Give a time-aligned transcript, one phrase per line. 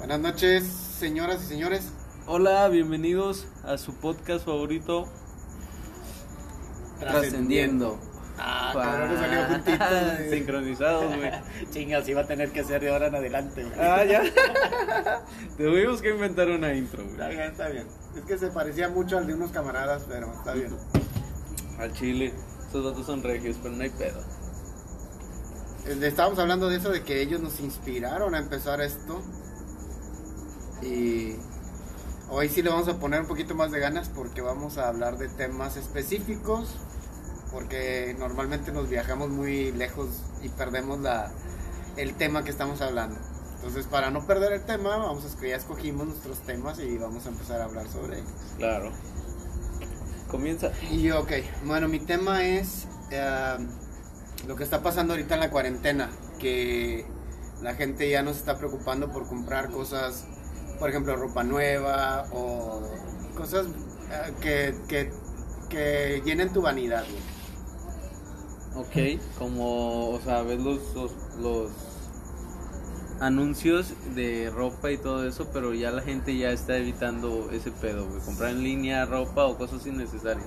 [0.00, 1.88] Buenas noches, señoras y señores.
[2.26, 5.06] Hola, bienvenidos a su podcast favorito,
[6.98, 7.98] Trascendiendo.
[8.38, 9.84] Ah, cabrón, nos salió juntito,
[10.16, 10.30] güey.
[10.30, 11.30] Sincronizados, güey.
[11.70, 13.78] Chinga, sí va a tener que ser de ahora en adelante, güey.
[13.78, 14.22] Ah, ya.
[15.58, 17.36] Tuvimos que inventar una intro, Está güey.
[17.36, 17.86] bien, está bien.
[18.16, 20.74] Es que se parecía mucho al de unos camaradas, pero está bien.
[21.78, 22.32] Al chile.
[22.66, 24.20] Estos datos son regios, pero no hay pedo.
[25.86, 29.22] Eh, Estábamos hablando de eso, de que ellos nos inspiraron a empezar esto.
[30.82, 31.36] Y
[32.28, 35.18] hoy sí le vamos a poner un poquito más de ganas porque vamos a hablar
[35.18, 36.76] de temas específicos.
[37.50, 40.08] Porque normalmente nos viajamos muy lejos
[40.42, 41.32] y perdemos la,
[41.96, 43.18] el tema que estamos hablando.
[43.56, 47.28] Entonces, para no perder el tema, vamos a ya escogimos nuestros temas y vamos a
[47.28, 48.32] empezar a hablar sobre ellos.
[48.56, 48.90] Claro.
[50.30, 50.72] Comienza.
[50.90, 51.32] Y yo, ok,
[51.66, 53.56] bueno, mi tema es eh,
[54.46, 56.08] lo que está pasando ahorita en la cuarentena,
[56.38, 57.04] que
[57.60, 60.24] la gente ya no se está preocupando por comprar cosas,
[60.80, 62.80] por ejemplo, ropa nueva o
[63.36, 65.12] cosas eh, que, que,
[65.68, 67.04] que llenen tu vanidad.
[67.04, 67.22] güey.
[68.74, 71.70] Ok, como, o sea, ves los, los, los
[73.20, 78.06] anuncios de ropa y todo eso, pero ya la gente ya está evitando ese pedo,
[78.08, 78.20] güey.
[78.22, 80.46] Comprar en línea ropa o cosas innecesarias.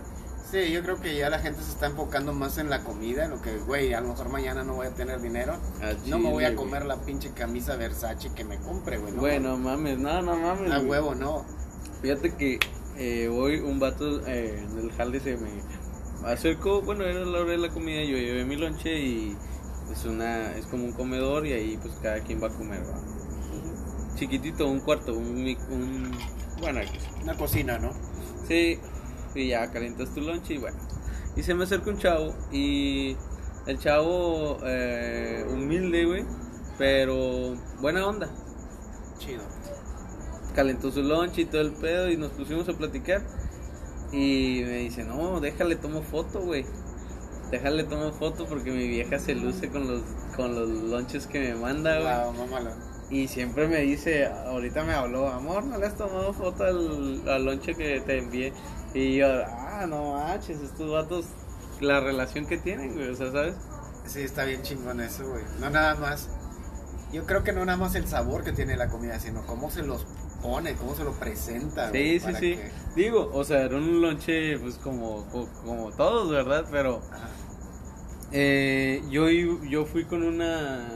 [0.54, 3.32] Sí, yo creo que ya la gente se está enfocando más en la comida, en
[3.32, 5.58] lo que, güey, a lo mejor mañana no voy a tener dinero.
[6.06, 9.14] No me voy a comer la pinche camisa Versace que me compre, güey.
[9.14, 10.72] no Bueno, mames, no, no mames.
[10.72, 11.44] A huevo, no.
[12.04, 12.60] Fíjate que
[12.98, 15.50] eh, hoy un vato eh, en el jale se me
[16.24, 19.36] acercó, bueno, era la hora de la comida, yo llevé mi lonche y
[19.92, 23.02] es una es como un comedor y ahí pues cada quien va a comer, ¿va?
[24.14, 26.12] Chiquitito, un cuarto, un, un
[26.60, 26.82] bueno.
[27.24, 27.92] Una cocina, ¿no?
[28.48, 28.78] Sí,
[29.36, 30.78] y ya calientas tu lonche y bueno.
[31.36, 33.18] Y se me acerca un chavo y
[33.66, 36.26] el chavo eh, humilde, güey,
[36.78, 38.30] pero buena onda.
[39.18, 39.44] Chido.
[40.56, 43.22] calentó su lunch y todo el pedo y nos pusimos a platicar.
[44.12, 46.66] Y me dice, no, déjale tomo foto, güey.
[47.50, 50.02] Déjale tomo foto porque mi vieja se luce con los,
[50.36, 52.14] con los lunches que me manda, güey.
[52.14, 52.94] Wow, mamalón.
[53.10, 57.46] Y siempre me dice, ahorita me habló, amor, ¿no le has tomado foto al, al
[57.46, 58.54] lonche que te envié?
[58.94, 61.26] Y yo, ah, no manches, estos vatos,
[61.82, 63.56] la relación que tienen, güey, o sea, ¿sabes?
[64.06, 65.44] Sí, está bien chingón eso, güey.
[65.60, 66.30] No nada más.
[67.12, 69.84] Yo creo que no nada más el sabor que tiene la comida, sino cómo se
[69.84, 70.06] los
[70.42, 71.90] pone, cómo se lo presenta.
[71.90, 72.56] güey, Sí, sí, sí.
[72.58, 76.66] que- Digo, o sea, era un lonche, pues como, co- como todos, ¿verdad?
[76.72, 77.30] Pero Ajá.
[78.32, 80.88] Eh, yo, yo fui con una,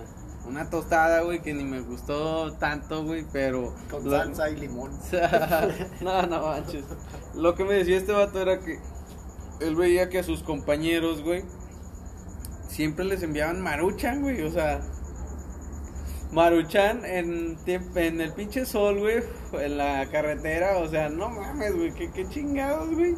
[0.47, 3.73] una tostada, güey, que ni me gustó tanto, güey, pero...
[3.89, 4.91] Con lo- salsa y limón.
[6.01, 6.85] no, no manches.
[7.35, 8.79] Lo que me decía este vato era que
[9.59, 11.43] él veía que a sus compañeros, güey,
[12.69, 14.81] siempre les enviaban maruchan, güey, o sea...
[16.31, 21.93] Maruchan en, en el pinche sol, güey, en la carretera, o sea, no mames, güey,
[21.93, 23.15] qué, qué chingados, güey.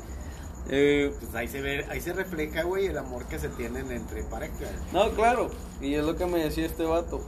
[0.67, 4.23] Eh, Pues ahí se ve, ahí se refleja, güey, el amor que se tienen entre
[4.23, 4.71] parejas.
[4.93, 5.49] No, claro.
[5.81, 7.21] Y es lo que me decía este vato.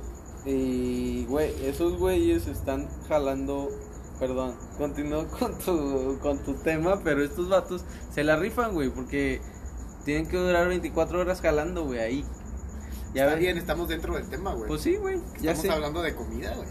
[0.46, 3.70] Y, güey, esos güeyes están jalando.
[4.20, 7.84] Perdón, continúo con tu, con tu tema, pero estos vatos
[8.14, 9.42] se la rifan, güey, porque
[10.06, 12.26] tienen que durar 24 horas jalando, güey, ahí.
[13.16, 14.68] Ya Está bien, estamos dentro del tema, güey.
[14.68, 15.72] Pues sí, güey, ya estamos sé.
[15.72, 16.68] hablando de comida, güey.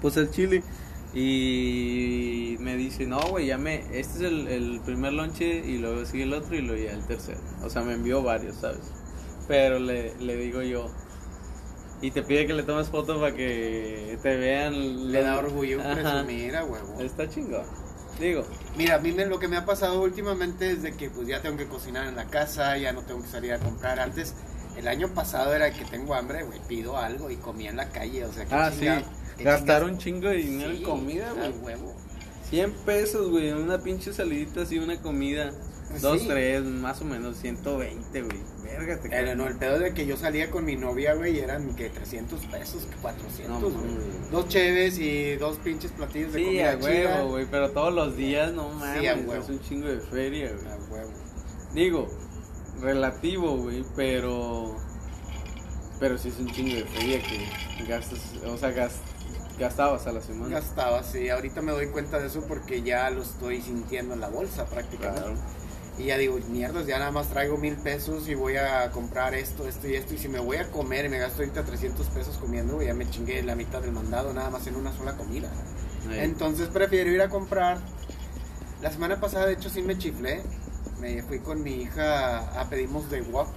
[0.00, 0.62] Pues el chile.
[1.20, 3.76] Y me dice, no, güey, ya me.
[3.98, 7.04] Este es el, el primer lonche y luego sigue el otro y luego ya el
[7.06, 7.40] tercero.
[7.62, 8.92] O sea, me envió varios, ¿sabes?
[9.48, 10.90] Pero le, le digo yo.
[12.00, 15.10] Y te pide que le tomes fotos para que te vean.
[15.10, 17.00] Le da orgullo presumir, a huevo.
[17.00, 17.64] Está chingón.
[18.20, 18.44] Digo,
[18.76, 21.42] Mira, a mí me- lo que me ha pasado últimamente es de que pues ya
[21.42, 23.98] tengo que cocinar en la casa, ya no tengo que salir a comprar.
[24.00, 24.34] Antes,
[24.76, 28.24] el año pasado era que tengo hambre, güey, pido algo y comía en la calle,
[28.24, 28.86] o sea, que ah, sí.
[29.44, 31.52] Gastar un chingo de dinero en comida, güey.
[31.62, 31.94] huevo.
[32.50, 35.52] 100 pesos, güey, una pinche salidita así, una comida.
[35.90, 36.28] Pues Dos, sí.
[36.28, 38.38] tres, más o menos, 120, güey.
[38.62, 41.74] Verga, te Pero no, el pedo de que yo salía con mi novia, güey, eran
[41.76, 43.90] que 300 pesos, que 400, No, güey.
[44.30, 46.88] Dos cheves y dos pinches platillos de Sí, comida a chida.
[47.16, 49.34] huevo, güey, pero todos los días, no mames, a huevo.
[49.42, 50.66] es un chingo de feria, güey.
[50.68, 51.12] A huevo.
[51.74, 52.08] Digo,
[52.82, 54.76] relativo, güey, pero...
[56.00, 59.00] Pero sí es un chingo de feria que gastas, o sea, gas-
[59.58, 60.54] gastabas a la semana.
[60.54, 61.28] Gastaba, sí.
[61.28, 65.20] Ahorita me doy cuenta de eso porque ya lo estoy sintiendo en la bolsa prácticamente.
[65.20, 65.36] Claro.
[65.98, 69.66] Y ya digo, mierdas, ya nada más traigo mil pesos y voy a comprar esto,
[69.66, 70.14] esto y esto.
[70.14, 73.10] Y si me voy a comer y me gasto ahorita 300 pesos comiendo, ya me
[73.10, 75.50] chingué la mitad del mandado nada más en una sola comida.
[76.08, 76.20] Ahí.
[76.20, 77.78] Entonces prefiero ir a comprar.
[78.80, 80.40] La semana pasada, de hecho, sí me chiflé.
[81.00, 83.48] Me fui con mi hija a pedimos de wok.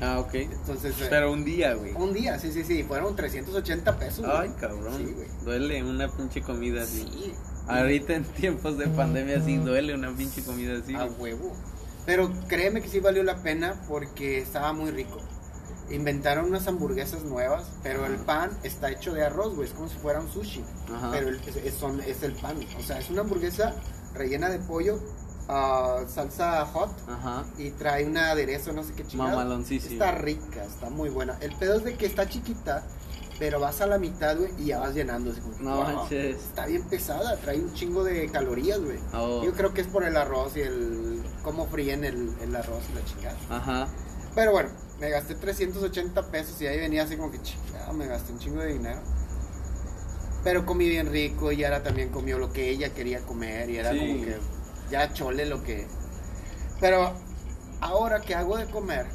[0.00, 0.34] Ah, ok.
[0.34, 1.92] Entonces, eh, Pero un día, güey.
[1.94, 4.24] un día, sí, sí, sí, fueron 380 pesos.
[4.26, 4.36] güey.
[4.36, 4.96] Ay, cabrón.
[4.98, 5.28] Sí, güey.
[5.44, 7.00] duele una pinche comida así.
[7.10, 7.34] Sí,
[7.68, 10.94] Ahorita en tiempos de pandemia sí duele una pinche comida así.
[10.94, 11.52] a huevo.
[12.06, 15.18] Pero créeme que sí valió la pena porque estaba muy rico.
[15.90, 19.68] Inventaron unas hamburguesas nuevas, pero el pan está hecho de arroz, güey.
[19.68, 20.62] Es como si fuera un sushi.
[20.94, 21.10] Ajá.
[21.12, 22.58] Pero el- es, es- son- es el pan.
[22.78, 23.74] O sea, es una hamburguesa
[24.14, 24.98] rellena de pollo,
[25.48, 27.44] ah, salsa hot Ajá.
[27.58, 29.30] y trae un aderezo, no sé qué chingada.
[29.94, 31.36] Está rica, está muy buena.
[31.40, 32.82] El pedo es de que está chiquita,
[33.38, 35.30] pero vas a la mitad, güey, y ya vas llenando.
[35.32, 36.36] así como que, No wow, manches.
[36.36, 38.98] Está bien pesada, trae un chingo de calorías, güey.
[39.12, 39.42] Oh.
[39.44, 42.94] Yo creo que es por el arroz y el cómo fríen el, el arroz y
[42.94, 43.36] la chingada.
[43.50, 43.88] Ajá.
[44.34, 44.70] Pero bueno,
[45.00, 48.60] me gasté 380 pesos y ahí venía así como que chingada, me gasté un chingo
[48.60, 49.00] de dinero.
[50.42, 53.92] Pero comí bien rico y ahora también comió lo que ella quería comer y era
[53.92, 53.98] Sí.
[53.98, 54.36] como que
[54.94, 55.88] ya chole lo que...
[56.80, 57.12] Pero
[57.80, 59.06] ahora que hago de comer,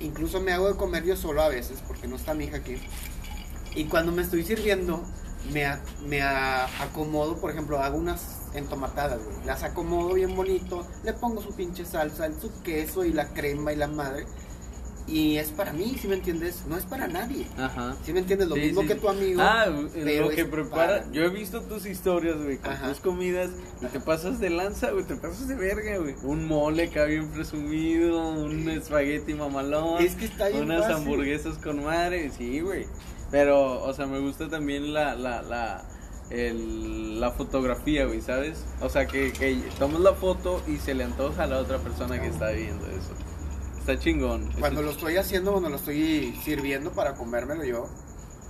[0.00, 2.76] incluso me hago de comer yo solo a veces porque no está mi hija aquí.
[3.74, 5.02] Y cuando me estoy sirviendo,
[5.52, 5.66] me,
[6.06, 9.46] me acomodo, por ejemplo, hago unas entomatadas, güey.
[9.46, 13.76] Las acomodo bien bonito, le pongo su pinche salsa, su queso y la crema y
[13.76, 14.26] la madre.
[15.06, 16.64] Y es para mí, si me entiendes?
[16.66, 17.46] No es para nadie.
[17.58, 17.94] Ajá.
[18.04, 18.48] Si me entiendes?
[18.48, 18.88] Lo Sí, mismo sí.
[18.88, 19.38] que tu amigo.
[19.42, 21.00] Ah, pero lo que prepara.
[21.00, 22.88] para- Yo he visto tus historias, güey, con Ajá.
[22.88, 23.50] tus comidas
[23.82, 26.14] y te pasas de lanza, güey, te pasas de verga, güey.
[26.22, 30.02] Un mole acá bien presumido, un espagueti mamalón.
[30.02, 30.96] Es que está bien Unas fácil.
[30.96, 32.86] hamburguesas con madre, sí, güey.
[33.30, 35.84] Pero, o sea, me gusta también la, la, la,
[36.30, 38.64] el- la fotografía, güey, ¿sabes?
[38.80, 42.18] O sea, que, que tomas la foto y se le antoja a la otra persona
[42.20, 43.12] que está viendo eso.
[43.86, 44.50] Está chingón.
[44.58, 47.86] Cuando Eso- lo estoy haciendo, cuando lo estoy sirviendo para comérmelo yo,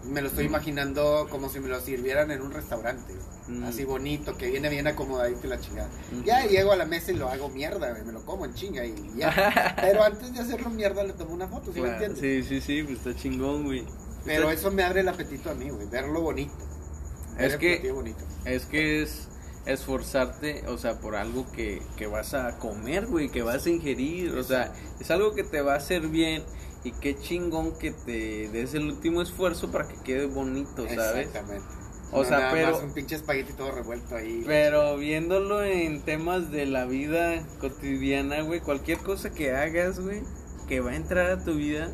[0.05, 3.15] me lo estoy imaginando como si me lo sirvieran en un restaurante.
[3.49, 3.65] Mm.
[3.65, 5.91] Así bonito, que viene bien acomodadito y la chingada.
[6.25, 8.85] Ya llego a la mesa y lo hago mierda, güey, me lo como en chinga
[8.87, 9.75] y ya.
[9.81, 12.47] Pero antes de hacerlo mierda le tomo una foto, ¿sí me Claro, entiendes?
[12.47, 13.85] sí, sí, sí, pues está chingón, güey.
[14.25, 16.55] Pero Está- eso me abre el apetito a mí, güey, verlo bonito.
[17.37, 18.25] Ver Es que- bonito.
[18.45, 19.29] Es que es
[19.67, 24.35] esforzarte, o sea, por algo que, que vas a comer, güey, que vas a ingerir,
[24.37, 26.43] o sea, es algo que te va a hacer bien
[26.85, 31.27] y qué chingón que te des el último esfuerzo para que quede bonito, ¿sabes?
[31.29, 31.67] Exactamente.
[32.13, 34.43] O No sea, nada pero- más un pinche espagueti todo revuelto ahí.
[34.47, 40.23] Pero viéndolo en temas de la vida cotidiana, güey, cualquier cosa que hagas, güey,
[40.69, 41.91] que va a entrar a tu vida.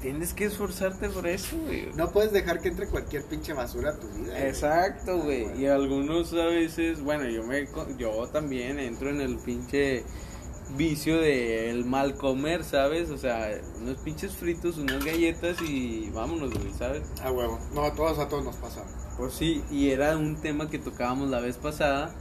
[0.00, 1.92] Tienes que esforzarte por eso, güey.
[1.94, 4.46] No puedes dejar que entre cualquier pinche basura a tu vida.
[4.46, 5.60] Exacto, güey.
[5.60, 7.66] Y algunos a veces, bueno, yo me
[7.98, 10.04] yo también entro en el pinche
[10.76, 13.10] vicio de el mal comer, ¿sabes?
[13.10, 13.50] O sea,
[13.80, 17.02] unos pinches fritos, unas galletas y vámonos, güey, ¿sabes?
[17.22, 17.58] A huevo.
[17.74, 18.84] No, a todos, a todos nos pasa.
[19.16, 22.14] Pues sí, y era un tema que tocábamos la vez pasada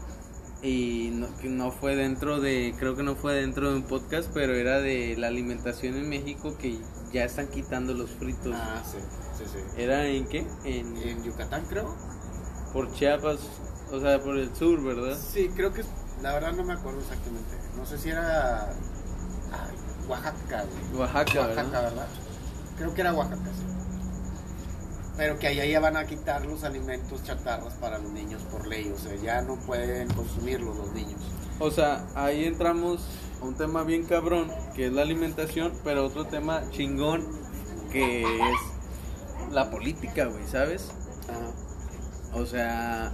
[0.62, 4.30] y no, que no fue dentro de, creo que no fue dentro de un podcast,
[4.34, 6.78] pero era de la alimentación en México que
[7.12, 8.54] ya están quitando los fritos.
[8.56, 8.98] Ah, sí,
[9.38, 9.82] sí, sí.
[9.82, 10.46] ¿Era en qué?
[10.64, 11.96] En, En Yucatán, creo.
[12.74, 13.40] por Chiapas,
[13.92, 15.18] o sea, por el sur, ¿verdad?
[15.18, 15.88] Sí, creo que es-
[16.22, 17.56] la verdad no me acuerdo exactamente.
[17.78, 19.76] No sé si era ay,
[20.08, 21.00] Oaxaca, güey.
[21.02, 21.84] Oaxaca, Oaxaca, ¿verdad?
[21.84, 22.08] ¿verdad?
[22.78, 23.64] Creo que era Oaxaca, sí.
[25.18, 28.90] Pero que allá ya van a quitar los alimentos chatarras para los niños por ley.
[28.96, 31.20] O sea, ya no pueden consumirlos los niños.
[31.60, 33.02] O sea, ahí entramos
[33.42, 37.26] un tema bien cabrón, que es la alimentación, pero otro tema chingón,
[37.92, 40.92] que es la política, güey, ¿sabes?
[42.34, 43.12] O sea,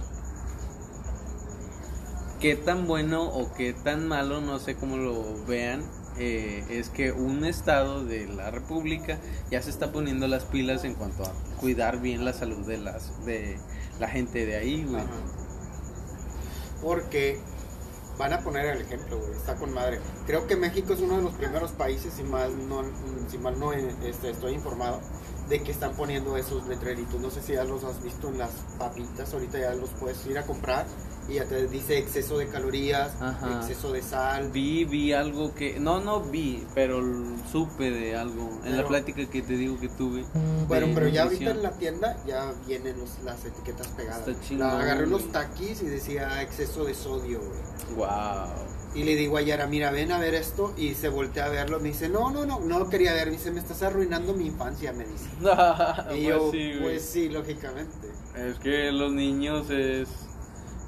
[2.40, 5.82] qué tan bueno o qué tan malo, no sé cómo lo vean,
[6.18, 9.18] eh, es que un estado de la república
[9.50, 13.24] ya se está poniendo las pilas en cuanto a cuidar bien la salud de las
[13.26, 13.58] de
[14.00, 15.04] la gente de ahí, güey.
[16.82, 17.38] Porque
[18.18, 19.20] van a poner el ejemplo.
[19.34, 20.00] Está con madre.
[20.26, 22.82] Creo que México es uno de los primeros países, si mal no,
[23.28, 25.00] si mal no este, estoy informado,
[25.48, 27.20] de que están poniendo esos letreritos.
[27.20, 29.32] No sé si ya los has visto en las papitas.
[29.32, 30.86] Ahorita ya los puedes ir a comprar
[31.28, 33.58] y ya te dice exceso de calorías, Ajá.
[33.60, 34.50] exceso de sal.
[34.52, 37.02] Vi, vi algo que, no, no vi, pero
[37.50, 40.24] supe de algo en la plática que te digo que tuve.
[40.68, 44.26] Bueno, pero ya ahorita en la tienda ya vienen los- las etiquetas pegadas.
[44.28, 47.96] Está chingón, La- agarré unos taquis y decía exceso de sodio, güey.
[47.96, 48.06] Wow.
[48.94, 50.72] Y le digo a Yara, mira, ven a ver esto.
[50.78, 51.80] Y se voltea a verlo.
[51.80, 53.26] Me dice, no, no, no, no lo quería ver.
[53.26, 55.26] Me dice, me estás arruinando mi infancia, me dice.
[56.16, 56.80] Y pues yo, sí, güey.
[56.82, 58.08] pues sí, lógicamente.
[58.36, 60.08] Es que los niños es...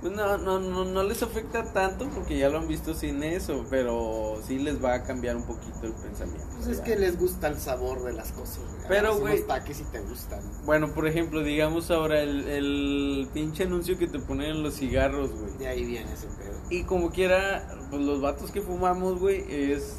[0.01, 3.65] pues No, no, no, no les afecta tanto porque ya lo han visto sin eso,
[3.71, 6.47] pero sí les va a cambiar un poquito el pensamiento.
[6.57, 8.61] Pues es que les gusta el sabor de las cosas.
[8.89, 10.41] Pero, güey- taquis y te gustan.
[10.65, 15.31] Bueno, por ejemplo, digamos ahora el, el pinche anuncio que te ponen en los cigarros,
[15.33, 15.57] güey.
[15.59, 16.59] De ahí viene ese pedo.
[16.71, 19.97] Y como quiera, pues los vatos que fumamos, güey, es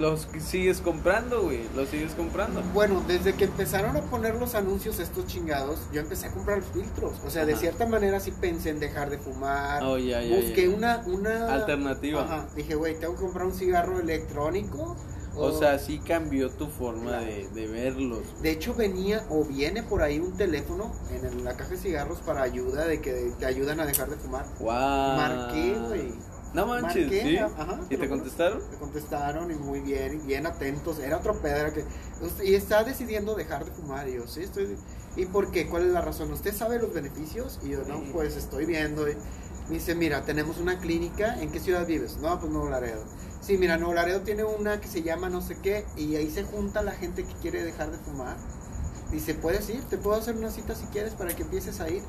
[0.00, 1.60] los sigues comprando, güey.
[1.76, 2.62] Los sigues comprando.
[2.72, 7.12] Bueno, desde que empezaron a poner los anuncios estos chingados, yo empecé a comprar filtros.
[7.24, 9.82] O sea, de cierta manera sí pensé en dejar de fumar.
[9.84, 10.76] Oh, ya, ya, Busqué ya.
[10.76, 12.22] una, una Alternativa.
[12.22, 12.46] Ajá.
[12.56, 14.96] Dije, güey, tengo que comprar un cigarro electrónico.
[15.36, 18.20] O sea, sí cambió tu forma de, de verlos.
[18.42, 22.42] De hecho venía o viene por ahí un teléfono en la caja de cigarros para
[22.42, 24.44] ayuda de que te ayudan a dejar de fumar.
[24.58, 24.70] Wow.
[24.70, 26.12] Marqué, güey.
[26.52, 27.36] No manches, Marqué, ¿sí?
[27.38, 28.62] ajá, ¿Y te contestaron?
[28.70, 30.98] Me contestaron y muy bien, y bien atentos.
[30.98, 31.84] Era otro pedo, era que.
[32.20, 34.08] "Usted- Y está decidiendo dejar de fumar.
[34.08, 34.76] Y yo, sí, estoy.
[35.16, 35.68] ¿Y por qué?
[35.68, 36.32] ¿Cuál es la razón?
[36.32, 37.60] ¿Usted sabe los beneficios?
[37.62, 39.08] Y yo, no, pues estoy viendo.
[39.08, 39.14] Y
[39.68, 41.40] me dice, mira, tenemos una clínica.
[41.40, 42.16] ¿En qué ciudad vives?
[42.18, 43.04] No, pues Nuevo Laredo.
[43.40, 45.84] Sí, mira, Nuevo Laredo tiene una que se llama no sé qué.
[45.96, 48.36] Y ahí se junta la gente que quiere dejar de fumar.
[49.12, 52.02] Dice, puedes ir, te puedo hacer una cita si quieres para que empieces a ir.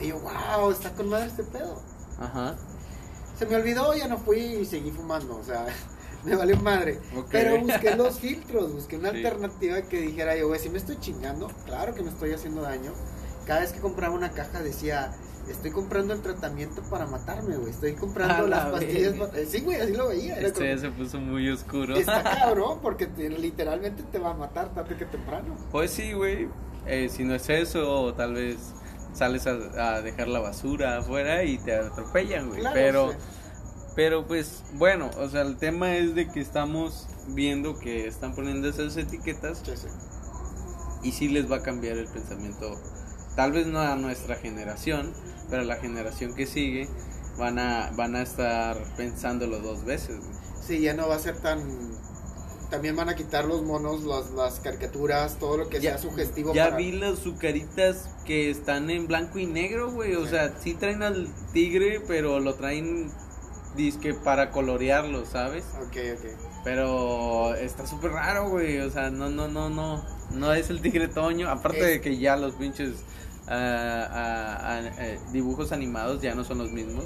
[0.00, 1.80] Y yo, wow, está con madre este pedo.
[2.18, 2.56] Ajá.
[3.38, 5.66] Se me olvidó, ya no fui y seguí fumando, o sea,
[6.24, 7.00] me valió madre.
[7.30, 9.16] Pero busqué los filtros, busqué una Sí.
[9.18, 12.92] alternativa que dijera yo, güey, si me estoy chingando, claro que me estoy haciendo daño.
[13.46, 15.12] Cada vez que compraba una caja decía,
[15.48, 19.14] estoy comprando el tratamiento para matarme, güey, estoy comprando A la las pastillas.
[19.34, 20.36] eh, Sí, güey, así lo veía.
[20.36, 21.96] Era Este como, se puso muy oscuro.
[21.96, 25.56] Está cabrón, porque te- literalmente te va a matar tarde que temprano.
[25.72, 26.48] Pues sí, güey.
[26.86, 28.58] Eh, si no es eso, o tal vez
[29.12, 32.60] sales a, a dejar la basura afuera y te atropellan, güey.
[32.60, 33.18] Claro, pero, sí.
[33.94, 38.68] pero pues, bueno, o sea, el tema es de que estamos viendo que están poniendo
[38.68, 39.86] esas etiquetas Sí, sí.
[41.02, 42.74] y sí les va a cambiar el pensamiento.
[43.36, 45.12] Tal vez no a nuestra generación,
[45.48, 46.88] pero a la generación que sigue
[47.38, 50.36] van a, van a estar pensándolo dos veces, güey.
[50.60, 51.60] Sí, ya no va a ser tan...
[52.72, 56.54] También van a quitar los monos, las, las caricaturas, todo lo que sea sugestivo.
[56.54, 60.14] Ya para- vi las azucaritas que están en blanco y negro, güey.
[60.16, 60.30] O Sí.
[60.30, 63.10] sea, sí traen al tigre, pero lo traen
[63.76, 65.64] disque para colorearlo, ¿sabes?
[65.82, 66.24] Ok, ok.
[66.64, 68.78] Pero está súper raro, güey.
[68.80, 70.02] O sea, no, no, no, no.
[70.30, 71.50] No es el tigre toño.
[71.50, 73.04] Aparte Es- de que ya los pinches
[73.50, 77.04] eh, dibujos animados ya no son los mismos.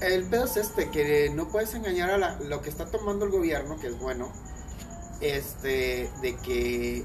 [0.00, 3.30] El pedo es este, que no puedes engañar a la- lo que está tomando el
[3.32, 4.32] gobierno, que es bueno,
[5.20, 7.04] este, de que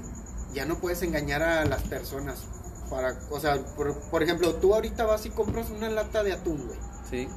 [0.52, 2.38] ya no puedes engañar a las personas.
[2.90, 6.66] Para, o sea, por, por ejemplo, tú ahorita vas y compras una lata de atún,
[6.66, 6.78] güey,
[7.10, 7.28] Sí,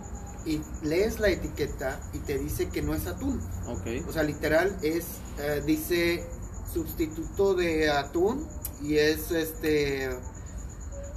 [0.45, 3.41] y lees la etiqueta y te dice que no es atún.
[3.67, 4.07] ok.
[4.07, 5.05] O sea, literal es,
[5.39, 6.23] eh, dice
[6.71, 8.45] sustituto de atún
[8.81, 10.09] y es este,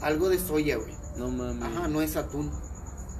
[0.00, 0.94] algo de soya, güey.
[1.16, 1.62] No mames.
[1.76, 2.50] Ajá, no es atún.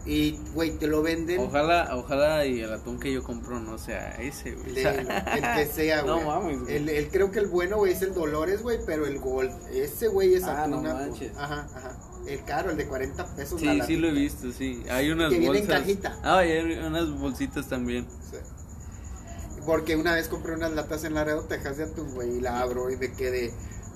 [0.07, 1.41] Y, güey, te lo venden.
[1.41, 4.79] Ojalá, ojalala y el atún que yo compro no sea ese, güey.
[4.81, 6.27] El, el que sea, No güey.
[6.27, 6.77] mames, güey.
[6.77, 9.53] El, el- creo que el bueno, güey, es el Dolores, güey, pero el Gold.
[9.73, 11.37] Ese, güey, es Ah, atún, no manches.
[11.37, 11.99] Ajá, ajá.
[12.27, 13.61] El caro, el de 40 pesos.
[13.61, 14.83] Sí, la sí lo he visto, sí.
[14.91, 15.81] Hay unas Que viene en bolsas.
[15.83, 16.19] cajita.
[16.23, 18.07] Ah, y hay unas bolsitas también.
[18.31, 18.37] Sí.
[19.67, 22.91] Porque una vez compré unas latas en Laredo, Texas de atún, güey, y la abro
[22.91, 23.53] y me quedé.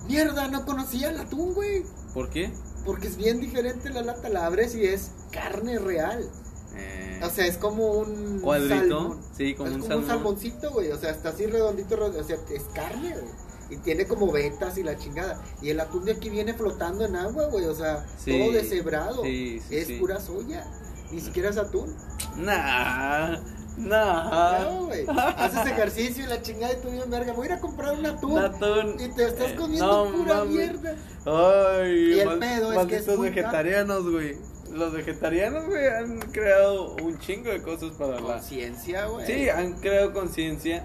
[0.07, 1.83] Mierda, no conocía el atún, güey.
[2.13, 2.53] ¿Por qué?
[2.85, 6.29] Porque es bien diferente la lata, la abres y es carne real.
[6.77, 9.21] Eh, O sea, es como un Cuadrito, salmón.
[9.37, 10.91] sí, como es un como un salmoncito, güey.
[10.91, 13.45] O sea, está así redondito, red- o sea, es carne, güey.
[13.71, 15.41] Y tiene como vetas y la chingada.
[15.63, 17.65] Y el atún de aquí viene flotando en agua, güey.
[17.65, 19.23] O sea, Sí, todo deshebrado.
[19.23, 20.67] sí, sí, es pura soya.
[21.13, 21.95] Ni siquiera es atún.
[22.37, 23.39] Nah.
[23.77, 25.05] No, güey.
[25.37, 27.33] Haces ejercicio y la chingada y tú bien verga.
[27.33, 28.39] Voy a ir a comprar un atún.
[28.39, 28.97] Atún.
[29.01, 30.95] Y te estás Eh, comiendo no pura mierda.
[31.27, 34.37] Ay, Y el mal- pedo es que es muy vegetarianos, güey.
[34.73, 38.35] Los vegetarianos, güey, han creado un chingo de cosas para la...
[38.35, 39.27] Conciencia, güey.
[39.27, 40.85] Sí, han creado conciencia.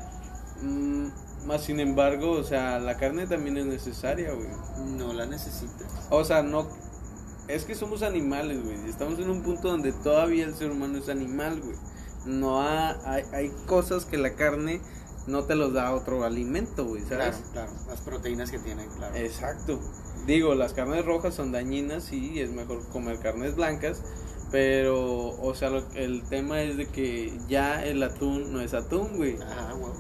[0.62, 1.08] mm,
[1.46, 4.50] más sin embargo, o sea, la carne también es necesaria, güey.
[4.98, 5.88] No la necesitas.
[6.10, 6.68] O sea, no.
[7.48, 8.88] Es que somos animales, güey.
[8.90, 11.76] Estamos en un punto donde todavía el ser humano es animal, güey.
[12.30, 14.82] No ha- hay, hay cosas que la carne
[15.28, 17.36] no te los da otro alimento, güey, ¿sabes?
[17.52, 17.72] Claro, claro.
[17.88, 19.16] Las proteínas que tienen, claro.
[19.16, 19.80] Exacto.
[20.26, 24.02] Digo, las carnes rojas son dañinas y es mejor comer carnes blancas.
[24.52, 29.18] Pero, o sea, lo- el tema es de que ya el atún no es atún,
[29.18, 29.38] güey.
[29.42, 29.92] Ajá, güey.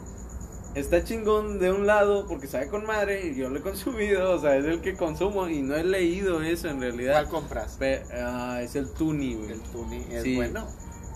[0.76, 4.40] Está chingón de un lado porque sabe con madre y yo lo he consumido, o
[4.40, 7.14] sea, es el que consumo y no he leído eso en realidad.
[7.14, 7.78] ¿Cuál compras?
[8.14, 9.52] Ah, es el tuni, güey.
[9.52, 10.36] El tuni es Sí.
[10.36, 10.66] bueno.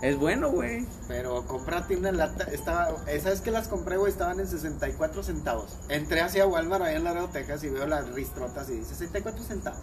[0.03, 0.85] Es bueno, güey.
[1.07, 2.43] Pero cómprate una lata.
[2.51, 5.77] Estaba, esa vez que las compré, güey, estaban en 64 centavos.
[5.87, 9.79] Entré hacia Walmart allá en Laredo, Texas y veo las ristrotas y dice 64 centavos.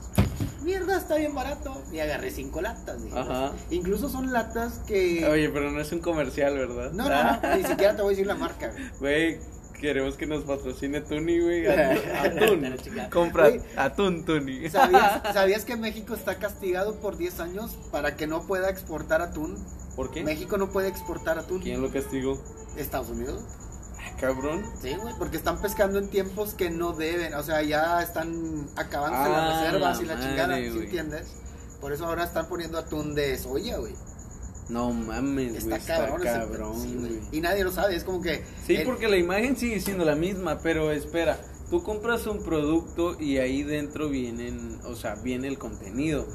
[0.62, 1.82] Mierda, está bien barato.
[1.90, 3.02] Y agarré cinco latas.
[3.02, 3.52] dije, Ajá.
[3.52, 3.62] pues.
[3.70, 5.26] Incluso son latas que.
[5.26, 6.92] Oye, pero no es un comercial, ¿verdad?
[6.92, 8.68] no, no, no, ni siquiera te voy a decir la marca.
[8.68, 8.90] güey.
[9.00, 9.38] Güey,
[9.80, 11.66] queremos que nos patrocine Tuni, güey.
[11.66, 12.76] Atún.
[13.10, 14.68] Compra atún, Tuni.
[14.68, 19.56] ¿Sabías, ¿Sabías que México está castigado por 10 años para que no pueda exportar atún?
[19.96, 20.22] ¿Por qué?
[20.24, 21.60] México no puede exportar atún.
[21.60, 22.38] ¿Quién lo castigó?
[22.76, 23.42] Estados Unidos.
[24.20, 24.62] cabrón.
[24.82, 27.32] Sí, güey, porque están pescando en tiempos que no deben.
[27.34, 31.28] O sea, ya están acabándose Ah, las reservas y la la chingada, ¿sí entiendes?
[31.80, 33.94] Por eso ahora están poniendo atún de soya, güey.
[34.68, 35.78] No mames, Está güey.
[35.80, 37.20] Está cabrón, cabrón, sí.
[37.32, 38.44] Y nadie lo sabe, es como que.
[38.66, 43.18] Sí, el- porque la imagen sigue siendo la misma, pero espera, tú compras un producto
[43.20, 46.26] y ahí dentro vienen, o sea, viene el contenido.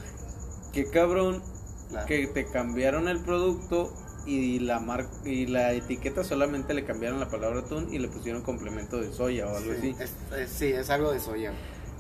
[0.74, 1.42] Qué cabrón
[1.90, 2.08] Claro.
[2.08, 3.94] que te cambiaron el producto
[4.26, 8.42] y la mar y la etiqueta solamente le cambiaron la palabra atún y le pusieron
[8.42, 10.04] complemento de soya o algo sí, así.
[10.04, 11.54] es, es- sí, es algo de soya.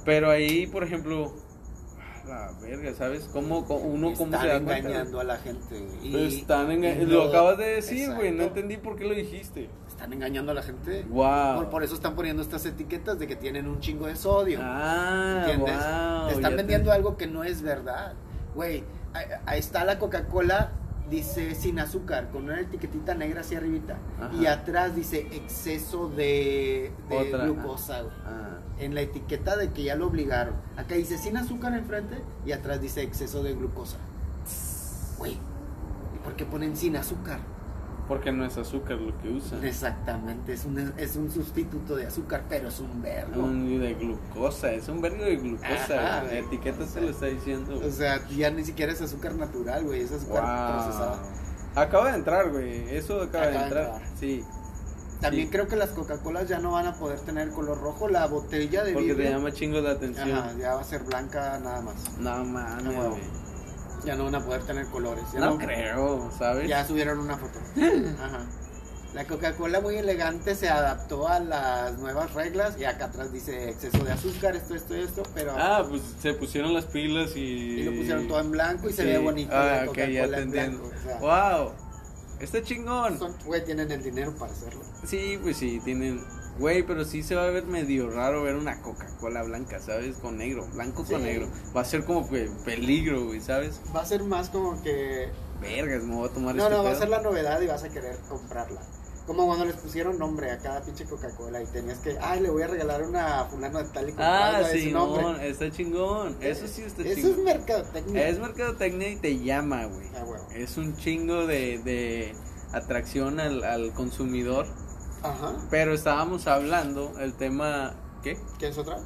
[0.05, 1.33] Pero ahí, por ejemplo,
[2.25, 3.25] a la verga, ¿sabes?
[3.31, 4.77] ¿Cómo, cómo- uno cómo Están se da cuenta?
[4.79, 6.67] engañando a la gente, Y- están
[7.07, 8.31] Lo no- acabas de decir, güey.
[8.31, 9.69] No entendí por qué lo dijiste.
[9.87, 11.03] Están engañando a la gente.
[11.03, 11.55] Wow.
[11.57, 14.59] Por, por eso están poniendo estas etiquetas de que tienen un chingo de sodio.
[14.61, 15.75] Ah, ¿Entiendes?
[15.75, 16.27] wow.
[16.29, 18.13] Te están te- vendiendo algo que no es verdad.
[18.55, 18.83] Güey,
[19.45, 20.71] ahí, está la Coca-Cola,
[21.09, 23.97] dice sin azúcar, con una etiquetita negra hacia arribita.
[24.19, 24.33] Ajá.
[24.35, 28.03] Y atrás dice exceso de, glucosa.
[28.25, 28.59] Ah.
[28.79, 30.55] En la etiqueta de que ya lo obligaron.
[30.75, 33.97] Acá dice sin azúcar enfrente y atrás dice exceso de glucosa.
[35.17, 37.39] Güey, ¿y por qué ponen sin azúcar?
[38.07, 39.63] Porque no es azúcar lo que usan.
[39.65, 43.41] Exactamente, es un, es un sustituto de azúcar, pero es un verbo.
[43.43, 46.17] Un de glucosa, es un vergo de glucosa.
[46.19, 46.23] Ajá.
[46.23, 47.81] La etiqueta se lo está diciendo.
[47.83, 51.15] O sea, ya ni siquiera es azúcar natural, güey, es azúcar procesada.
[51.21, 51.83] Wow.
[51.83, 52.95] Acaba de entrar, güey.
[52.95, 53.83] Eso acaba, de Acaba de entrar.
[53.95, 54.09] entrar.
[54.19, 54.43] Sí.
[55.21, 55.51] También Sí.
[55.51, 58.07] creo que las Coca-Colas ya no van a poder tener color rojo.
[58.07, 60.31] La botella de Porque te vidrio llama chingo la atención.
[60.31, 62.17] ajá, ya va a ser blanca nada más.
[62.19, 63.44] No mames, güey.
[64.03, 65.23] Ya no van a poder tener colores.
[65.33, 66.67] Ya No, creo, ¿sabes?
[66.67, 67.59] Ya subieron una foto.
[68.21, 68.45] Ajá.
[69.13, 74.03] La Coca-Cola muy elegante se adaptó a las nuevas reglas y acá atrás dice exceso
[74.03, 77.39] de azúcar, esto, esto, esto, pero Ah, pues se pusieron las pilas y.
[77.39, 79.51] y lo pusieron todo en blanco y se ve bonito.
[79.55, 80.79] Ah, la ok, ya Coca-Cola te en entiendo.
[80.83, 81.19] blanco, o sea,
[81.59, 81.71] Wow.
[82.41, 83.17] Está chingón.
[83.17, 84.81] son- güey, tienen el dinero para hacerlo.
[85.05, 86.21] Sí, pues sí, tienen.
[86.57, 90.17] Güey, pero sí se va a ver medio raro ver una Coca-Cola blanca, ¿sabes?
[90.17, 91.13] Con negro, blanco Sí.
[91.13, 91.47] con negro.
[91.75, 93.81] Va a ser como pe- peligro, güey, ¿sabes?
[93.93, 95.29] Va a ser más como que
[95.61, 97.83] Vergas, me voy a tomar No, este no, va a ser la novedad y vas
[97.83, 98.81] a querer comprarla.
[99.25, 102.61] Como cuando les pusieron nombre a cada pinche Coca-Cola y tenías que, ay, le voy
[102.61, 106.37] a regalar una a fulano de tal y Ah, sí, no, está chingón.
[106.41, 107.43] Eso sí está Eso es chingón.
[107.45, 108.27] mercadotecnia.
[108.29, 110.07] Es mercadotecnia y te llama, güey.
[110.15, 110.47] Ah, huevo.
[110.53, 112.33] Es un chingo de, de
[112.73, 114.67] atracción al, al consumidor.
[115.25, 115.55] Ajá.
[115.69, 117.93] Pero estábamos hablando el tema.
[118.21, 118.39] ¿Qué?
[118.59, 118.99] ¿Quieres otra?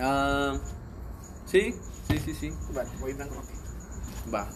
[0.00, 0.54] Ah,
[1.44, 1.74] sí,
[2.08, 2.52] sí, sí, sí.
[2.72, 3.60] Vale, voy dando rápido.
[4.34, 4.48] Va.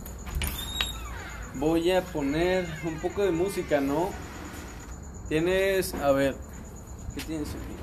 [1.57, 4.09] Voy a poner un poco de música, ¿no?
[5.29, 6.37] Tienes, a ver,
[7.15, 7.75] ¿qué tienes aquí?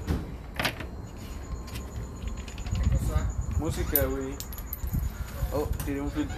[3.60, 4.36] Música, güey.
[5.53, 6.36] Oh, tiré un filtro.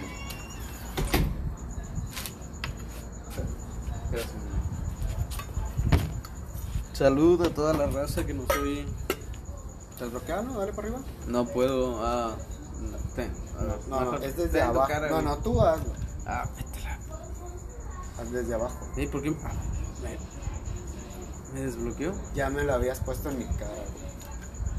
[4.10, 4.53] Gracias.
[6.94, 8.86] Salud a toda la raza que nos oye.
[9.92, 10.42] ¿Estás bloqueado?
[10.44, 10.58] no?
[10.58, 11.02] Dale para arriba.
[11.26, 12.36] No puedo, ah,
[12.80, 14.88] no, ten, ah, No, no, es desde abajo.
[14.88, 15.92] cara, no, no, tú hazlo.
[16.26, 16.98] Ah, métela.
[18.20, 18.78] Haz desde abajo.
[18.96, 19.34] Ey, ¿por qué?
[19.44, 19.52] Ah,
[20.02, 22.12] me, me desbloqueó.
[22.34, 24.04] Ya me lo habías puesto en mi cara, güey.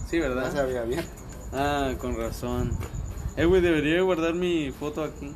[0.09, 0.57] Sí, Ya se ¿verdad?
[0.59, 1.11] había abierto.
[1.53, 2.77] Ah, con razón.
[3.37, 5.33] Eh, güey, debería guardar mi foto aquí.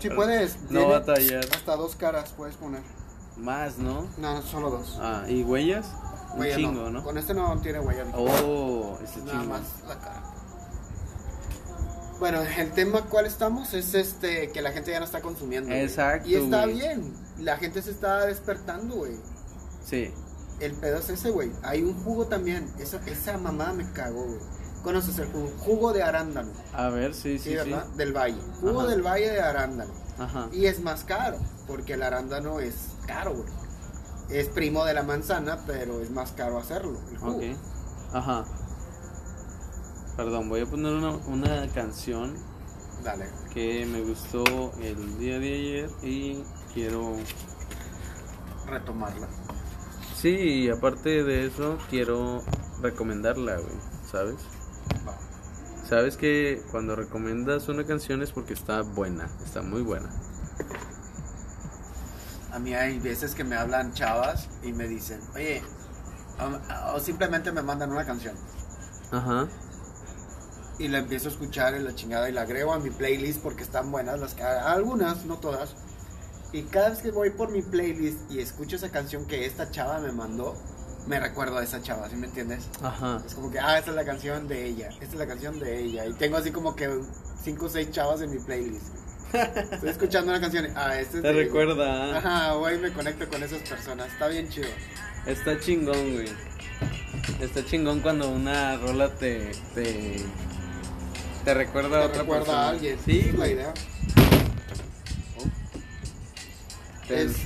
[0.00, 0.58] Sí puedes.
[0.70, 1.44] No batallar.
[1.54, 2.82] Hasta dos caras puedes poner.
[3.36, 4.06] Más, ¿no?
[4.18, 4.98] No, solo dos.
[5.00, 5.86] Ah, ¿y huellas?
[6.36, 7.02] Un chingo, ¿no?
[7.02, 8.04] Con este no tiene huella.
[8.14, 9.44] Oh, este Nada chingo.
[9.54, 10.22] más la cara.
[12.18, 15.68] Bueno, el tema cuál estamos es este que la gente ya no está consumiendo.
[15.70, 15.82] güey.
[15.82, 16.74] Exacto, Y está güey.
[16.76, 17.12] bien.
[17.40, 19.16] La gente se está despertando, güey.
[19.84, 20.12] Sí.
[20.60, 21.50] El pedo es ese, güey.
[21.64, 22.70] Hay un jugo también.
[22.78, 24.38] Esa, esa mamada me cagó, güey.
[24.84, 25.48] ¿Conoces el jugo?
[25.58, 26.50] Jugo de arándano.
[26.72, 27.74] A ver, sí, Sí, sí.
[27.96, 28.40] Del valle.
[28.60, 28.90] Jugo Ajá.
[28.90, 29.92] del valle de arándano.
[30.18, 30.48] Ajá.
[30.52, 32.74] Y es más caro, porque el arándano es
[33.06, 33.48] caro, güey.
[34.30, 36.98] Es primo de la manzana, pero es más caro hacerlo.
[37.10, 37.36] El jugo.
[37.36, 37.42] Ok.
[38.14, 38.44] Ajá.
[40.16, 42.34] Perdón, voy a poner una, una canción
[43.02, 43.26] Dale.
[43.52, 44.44] que me gustó
[44.80, 46.42] el día de ayer y
[46.74, 47.16] quiero
[48.66, 49.28] Retomarla.
[50.14, 52.42] Sí, y aparte de eso, quiero
[52.80, 53.74] recomendarla, güey,
[54.10, 54.36] ¿sabes?
[55.06, 55.18] Va.
[55.84, 60.08] Sabes que cuando recomiendas una canción es porque está buena, está muy buena.
[62.52, 65.62] A mí hay veces que me hablan chavas y me dicen, oye,
[66.94, 68.36] o simplemente me mandan una canción.
[69.10, 69.48] Ajá.
[70.78, 73.62] Y la empiezo a escuchar en la chingada y la agrego a mi playlist porque
[73.62, 75.74] están buenas las que algunas, no todas.
[76.52, 79.98] Y cada vez que voy por mi playlist y escucho esa canción que esta chava
[80.00, 80.54] me mandó,
[81.06, 82.68] me recuerdo a esa chava, ¿sí me entiendes?
[82.82, 83.22] Ajá.
[83.24, 85.80] Es como que, ah, esta es la canción de ella, esta es la canción de
[85.80, 86.04] ella.
[86.04, 87.00] Y tengo así como que
[87.42, 89.01] cinco o seis chavas en mi playlist.
[89.32, 90.66] Estoy escuchando una canción.
[90.66, 92.18] y, Ah, este es Te de- recuerda, ¿ah?
[92.18, 94.12] Ajá, güey, me conecto con esas personas.
[94.12, 94.68] Está bien chido.
[95.26, 96.28] Está chingón, güey.
[97.40, 99.52] Está chingón cuando una rola te.
[99.74, 100.16] te,
[101.44, 102.66] te recuerda a Te otra recuerda persona.
[102.66, 102.98] a alguien.
[103.04, 103.52] Sí, Es la güey.
[103.52, 103.74] idea.
[107.08, 107.36] Es-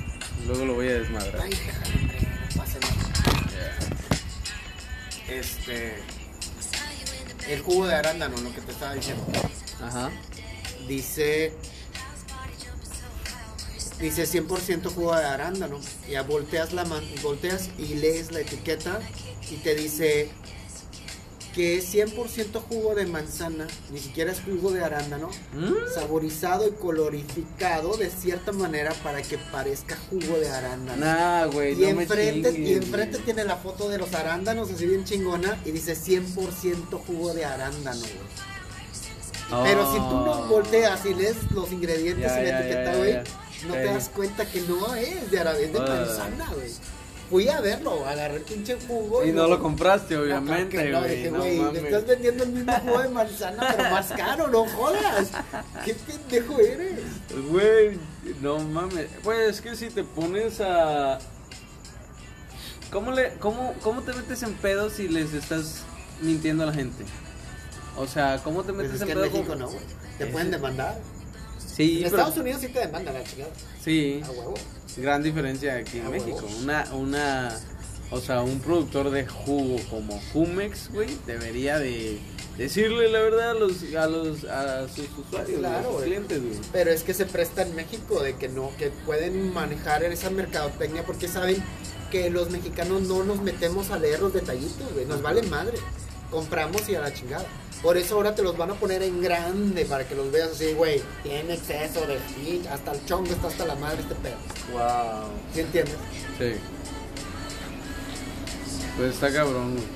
[0.46, 1.40] Luego lo voy a desmadrar.
[1.42, 3.72] Ay, déjalo, hombre, no pasa nada.
[5.28, 5.94] Este.
[7.48, 9.26] El jugo de arándano, lo que te estaba diciendo.
[9.82, 10.10] Ajá.
[10.86, 11.52] Dice.
[14.00, 15.80] Dice 100% jugo de arándano.
[16.10, 19.00] Ya volteas, la man- volteas y lees la etiqueta
[19.50, 20.28] y te dice
[21.54, 25.72] que es 100% jugo de manzana, ni siquiera es jugo de arándano, ¿Mm?
[25.94, 31.02] saborizado y colorificado de cierta manera para que parezca jugo de arándano.
[31.02, 35.04] Nah, güey, Y no enfrente, y enfrente tiene la foto de los arándanos así bien
[35.06, 39.64] chingona y dice 100% jugo de arándano, güey.
[39.64, 40.46] Pero si tú no Oh.
[40.48, 43.16] volteas y lees los ingredientes y la etiqueta, güey.
[43.66, 45.86] No te das cuenta que no es de arándano, es de Ah.
[46.06, 46.70] manzana, güey.
[47.28, 49.24] Fui a verlo, agarré el pinche jugo.
[49.24, 51.28] Y no lo compraste, obviamente, no, güey.
[51.30, 55.30] No, güey, me estás vendiendo el mismo jugo de manzana, pero más caro, no jodas.
[55.84, 57.00] ¿Qué pendejo eres?
[57.50, 57.98] Güey,
[58.40, 59.08] no mames.
[59.24, 61.18] Pues es que si te pones a.
[62.92, 65.82] ¿Cómo, le, cómo, ¿Cómo te metes en pedos si les estás
[66.22, 67.04] mintiendo a la gente?
[67.96, 69.32] O sea, ¿cómo te Pues metes es que en en?
[69.32, 69.80] México no, güey.
[70.18, 70.96] Te pueden demandar.
[71.76, 73.50] Sí, en pero- Estados Unidos sí te demandan la chingada.
[73.84, 74.54] Sí, A huevo.
[74.96, 76.36] gran diferencia aquí en México.
[76.42, 76.58] huevo.
[76.62, 77.60] Una, una,
[78.10, 82.18] o sea, un productor de jugo como Jumex, güey, debería de
[82.56, 86.04] decirle la verdad a los, a los, a sus usuarios, Claro, a sus güey.
[86.06, 86.58] clientes, güey.
[86.72, 91.04] Pero es que se presta en México de que no, que pueden manejar esa mercadotecnia
[91.04, 91.62] porque saben
[92.10, 95.04] que los mexicanos no nos metemos a leer los detallitos, güey.
[95.04, 95.76] Nos vale madre.
[96.36, 97.46] Compramos y a la chingada.
[97.82, 100.74] Por eso ahora te los van a poner en grande para que los veas así,
[100.74, 101.02] güey.
[101.22, 104.36] Tiene exceso de speech, hasta el chongo está hasta la madre este pedo.
[104.72, 105.30] Wow.
[105.54, 105.94] ¿Sí entiendes?
[106.38, 106.52] Sí.
[108.98, 109.86] Pues está cabrón, güey.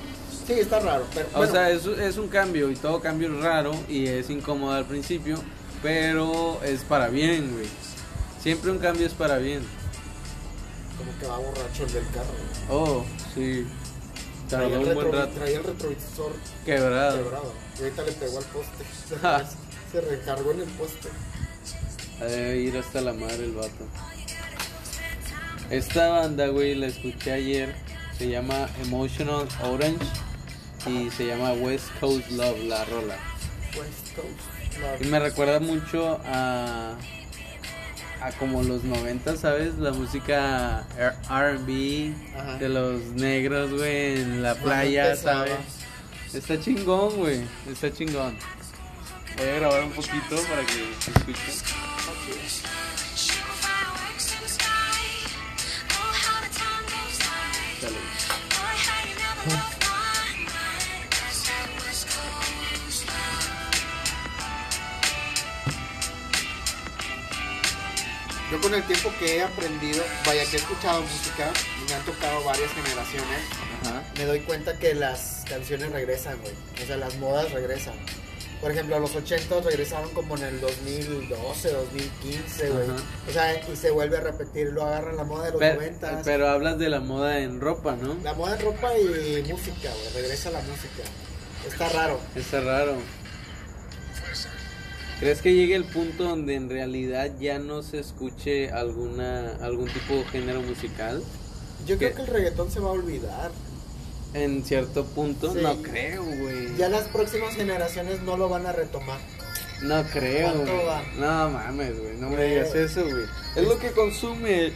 [0.47, 1.05] Sí, está raro.
[1.15, 4.31] Pero, O bueno, sea, es, es un cambio y todo cambio es raro y es
[4.31, 5.37] incómodo al principio,
[5.83, 7.67] pero es para bien, güey.
[8.43, 9.61] Siempre un cambio es para bien.
[10.97, 12.33] como que va borracho el del carro.
[12.69, 12.81] güey.
[12.81, 13.67] Oh, sí.
[14.51, 16.33] Traía el, un buen retro- traía el retrovisor
[16.65, 17.23] Quebrado.
[17.25, 17.53] quebrado.
[17.79, 18.85] Y ahorita le pegó al poste.
[19.91, 21.09] Se, se recargó en el poste.
[22.21, 23.87] Ha de ir hasta la madre el vato.
[25.71, 27.75] Esta banda, güey, la escuché ayer.
[28.19, 30.05] Se llama Emotional Orange
[30.87, 33.17] y se llama West Coast Love, la rola.
[33.79, 35.01] West Coast.
[35.03, 36.97] Y me recuerda mucho a,
[38.21, 39.79] a como los 90, ¿sabes?
[39.79, 40.87] La música
[41.29, 42.13] RB
[42.59, 45.17] de los negros, güey, en la playa.
[45.17, 45.55] ¿sabes?
[46.33, 48.37] Está chingón, güey, está chingón.
[49.37, 51.65] Voy a grabar un poquito para que se escuche.
[52.07, 52.80] Dale.
[68.51, 72.03] Yo con el tiempo que he aprendido, vaya que he escuchado música y me han
[72.05, 73.39] tocado varias generaciones,
[73.83, 74.03] Ajá.
[74.19, 76.53] me doy cuenta que las canciones regresan, güey.
[76.83, 77.95] O sea, las modas regresan.
[78.61, 82.89] Por ejemplo, los 80 regresaron como en el 2012, 2015, güey.
[83.29, 86.23] O sea, y se vuelve a repetir, lo agarran la moda de los Pero, 90.
[86.25, 88.17] pero hablas de la moda en ropa, ¿no?
[88.23, 90.13] La moda en ropa y música, güey.
[90.23, 91.05] Regresa la música.
[91.67, 92.21] Está raro.
[92.35, 92.97] Está raro.
[95.21, 100.15] ¿Crees que llegue el punto donde en realidad ya no se escuche alguna algún tipo
[100.15, 101.23] de género musical?
[101.87, 102.07] Yo ¿Qué?
[102.13, 103.51] creo que el reggaetón se va a olvidar.
[104.33, 105.59] En cierto punto, Sí.
[105.61, 106.75] no creo, güey.
[106.79, 109.19] Ya las próximas generaciones no lo van a retomar.
[109.83, 110.87] No creo, ¿Cuánto güey.
[110.87, 111.03] va?
[111.19, 112.17] No mames, güey.
[112.17, 113.25] No me digas eso, güey.
[113.57, 114.73] Es lo que consume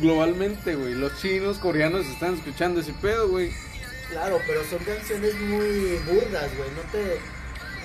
[0.00, 0.94] globalmente, güey.
[0.94, 3.50] Los chinos, coreanos están escuchando ese pedo, güey.
[4.10, 6.68] Claro, pero son canciones muy burdas, güey.
[6.74, 7.18] No te,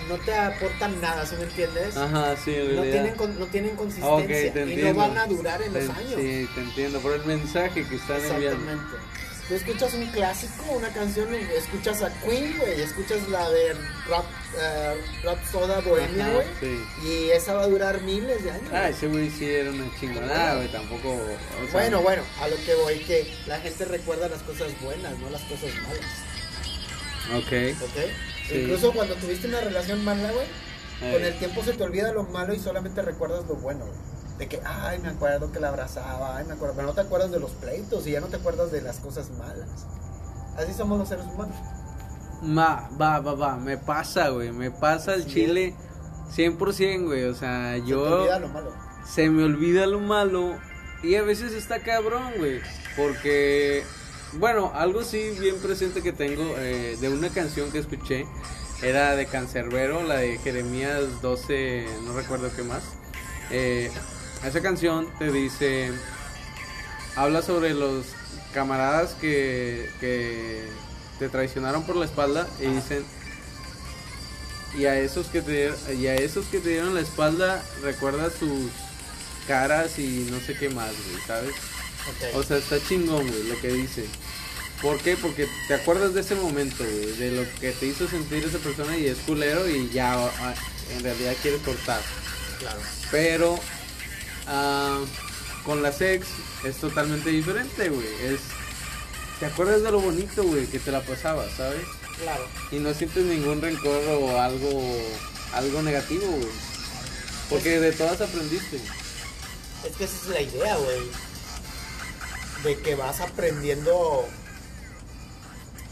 [0.08, 1.96] no te aportan nada, ¿sí me entiendes?
[1.98, 3.16] Ajá, sí, en no, realidad.
[3.16, 6.14] tienen, no tienen consistencia te y no van a durar en los años.
[6.16, 7.00] Sí, te entiendo.
[7.00, 8.62] Por el mensaje que están enviando.
[8.64, 8.98] Exactamente.
[9.48, 13.74] Tú escuchas un clásico, una canción, y escuchas a Queen, güey, escuchas la de
[14.10, 14.26] Rap,
[14.60, 16.46] eh, Rap Soda Bohemia, güey.
[16.60, 16.84] sí.
[17.08, 18.70] Y esa va a durar miles de años.
[18.74, 20.68] Ah, ese güey sí era una chingonada, güey.
[20.68, 21.14] Tampoco.
[21.14, 25.18] o sea, Bueno, bueno, a lo que voy, que la gente recuerda las cosas buenas,
[25.18, 27.82] no las cosas malas, Ok.
[27.84, 27.98] ¿ok?
[28.48, 28.56] Sí.
[28.62, 30.46] Incluso cuando tuviste una relación mala, güey,
[31.02, 33.98] Eh, con el tiempo se te olvida lo malo y solamente recuerdas lo bueno, güey.
[34.40, 37.30] De que, ay, me acuerdo que la abrazaba, ay, me acuerdo, pero no te acuerdas
[37.32, 39.68] de los pleitos y ya no te acuerdas de las cosas malas.
[40.58, 41.56] Así somos los seres humanos.
[42.42, 43.58] Ma, va, va, va.
[43.58, 44.52] Me pasa, güey.
[44.52, 45.30] Me pasa el Sí.
[45.34, 45.76] chile
[46.36, 47.26] 100%, güey.
[47.26, 48.02] O sea, Se te yo.
[48.22, 48.74] olvida lo malo.
[49.08, 50.58] se me olvida lo malo
[51.04, 52.60] y a veces está cabrón, güey,
[52.96, 53.84] porque,
[54.34, 58.26] bueno, algo sí bien presente que tengo eh, de una canción que escuché
[58.82, 62.84] era de Cancerbero, la de Jeremías 12, no recuerdo qué más.
[63.50, 63.90] Eh,
[64.46, 65.92] esa canción te dice,
[67.16, 68.06] habla sobre los
[68.54, 70.68] camaradas que, que
[71.18, 73.04] te traicionaron por la espalda y dicen,
[74.78, 78.70] y a esos que te y a esos que te dieron la espalda recuerda sus
[79.48, 80.92] caras y no sé qué más,
[81.26, 81.56] ¿sabes?
[82.34, 84.06] O sea, está chingón, güey, lo que dice.
[84.82, 85.18] ¿Por qué?
[85.18, 88.96] Porque te acuerdas de ese momento, güey, de lo que te hizo sentir esa persona
[88.98, 90.54] y es culero y ya ah,
[90.96, 92.02] en realidad quieres cortar.
[92.60, 92.80] Claro.
[93.10, 93.60] Pero
[94.48, 95.00] ah,
[95.66, 96.28] con la sex
[96.64, 98.08] es totalmente diferente, güey.
[98.24, 98.40] Es
[99.40, 101.86] te acuerdas de lo bonito, güey, que te la pasabas, ¿sabes?
[102.20, 102.48] Claro.
[102.72, 104.98] y no sientes ningún rencor o algo
[105.54, 106.48] algo negativo, güey.
[107.50, 108.78] Porque de todas aprendiste.
[109.86, 111.27] Es que esa es la idea, güey.
[112.68, 114.26] De que vas aprendiendo.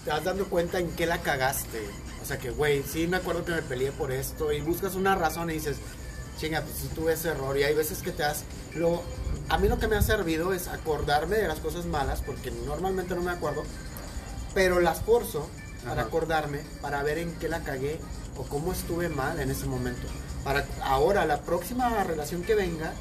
[0.04, 1.88] Te vas dando cuenta en qué la cagaste.
[2.22, 4.52] O sea que, güey, sí me acuerdo que me peleé por esto.
[4.52, 5.78] Y buscas una razón y dices,
[6.38, 7.58] chinga, pues sí tuve ese error.
[7.58, 8.44] Y hay veces que te das.
[8.74, 9.02] Lo,
[9.48, 13.16] a mí lo que me ha servido es acordarme de las cosas malas, porque normalmente
[13.16, 13.64] no me acuerdo.
[14.54, 15.48] Pero las forzo
[15.86, 16.10] para Ajá.
[16.10, 18.02] acordarme, para ver en qué la cagué
[18.36, 20.08] o cómo estuve mal en ese momento.
[20.44, 22.92] Para ahora, la próxima relación que venga,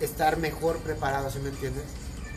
[0.00, 1.84] estar mejor preparado, ¿sí me entiendes?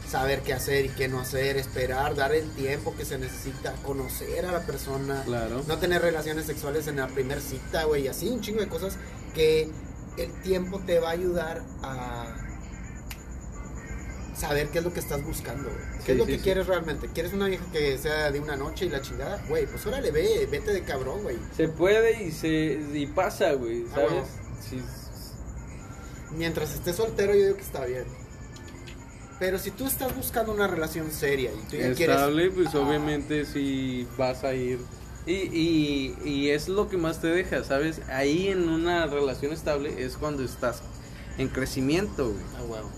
[0.09, 4.45] Saber qué hacer y qué no hacer, esperar, dar el tiempo que se necesita, conocer
[4.45, 5.61] a la persona, Claro.
[5.67, 8.97] no tener relaciones sexuales en la primera cita, güey, y así un chingo de cosas
[9.35, 9.69] que
[10.17, 12.35] el tiempo te va a ayudar a
[14.35, 15.81] saber qué es lo que estás buscando, güey.
[15.99, 16.43] ¿Qué Sí, es lo sí, que sí.
[16.43, 17.07] quieres realmente?
[17.13, 19.43] ¿Quieres una vieja que sea de una noche y la chingada?
[19.47, 21.37] Güey, pues órale, ve, vete de cabrón, güey.
[21.55, 22.47] Se puede y se
[22.93, 24.09] y pasa, güey, Ah, ¿sabes?
[24.11, 24.25] bueno.
[26.31, 28.05] Mientras estés soltero, yo digo que está bien.
[29.39, 32.15] Pero si tú estás buscando una relación seria y tú ya quieres...
[32.17, 34.79] Estable, pues Ah, obviamente sí vas a ir.
[35.25, 38.01] Y, y, y es lo que más te deja, ¿sabes?
[38.09, 40.81] Ahí en una relación estable es cuando estás
[41.37, 42.43] en crecimiento, güey.
[42.57, 42.89] Ah, huevo.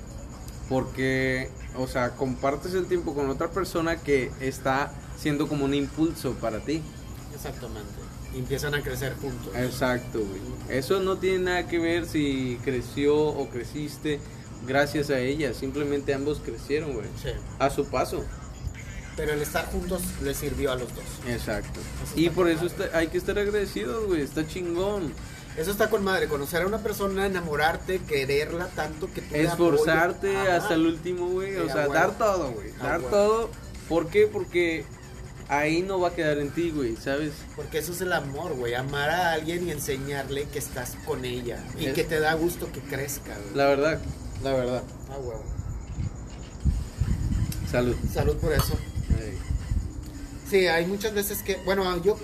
[0.67, 6.33] Porque, o sea, compartes el tiempo con otra persona que está siendo como un impulso
[6.35, 6.81] para ti.
[7.35, 7.91] Exactamente.
[8.33, 9.53] Y empiezan a crecer juntos.
[9.55, 10.41] Exacto, güey.
[10.69, 14.19] Eso no tiene nada que ver si creció o creciste
[14.67, 15.53] gracias a ella.
[15.53, 17.05] Simplemente ambos crecieron, güey.
[17.21, 17.29] Sí.
[17.59, 18.23] A su paso.
[19.17, 21.03] Pero el estar juntos les sirvió a los dos.
[21.27, 21.79] Exacto.
[22.03, 24.21] Eso Y por eso está- hay que estar agradecidos, güey.
[24.21, 25.13] Está chingón.
[25.57, 30.37] Eso está con madre, conocer a una persona, enamorarte, quererla tanto que tú le Esforzarte
[30.37, 31.57] hasta el último, güey.
[31.57, 32.71] O sea, dar todo, güey.
[32.81, 33.49] Dar todo.
[33.89, 34.27] ¿Por qué?
[34.27, 34.85] Porque
[35.49, 36.95] ahí no va a quedar en ti, güey.
[36.95, 37.33] ¿Sabes?
[37.57, 38.75] Porque eso es el amor, güey.
[38.75, 41.61] Amar a alguien y enseñarle que estás con ella.
[41.77, 43.53] Y Es- que te da gusto que crezca, güey.
[43.55, 43.99] La verdad,
[44.43, 44.83] la verdad.
[45.09, 45.43] Ah, huevo.
[47.71, 47.95] Salud.
[48.13, 48.77] Salud por eso.
[50.49, 52.17] Sí, hay muchas veces que, bueno, yo,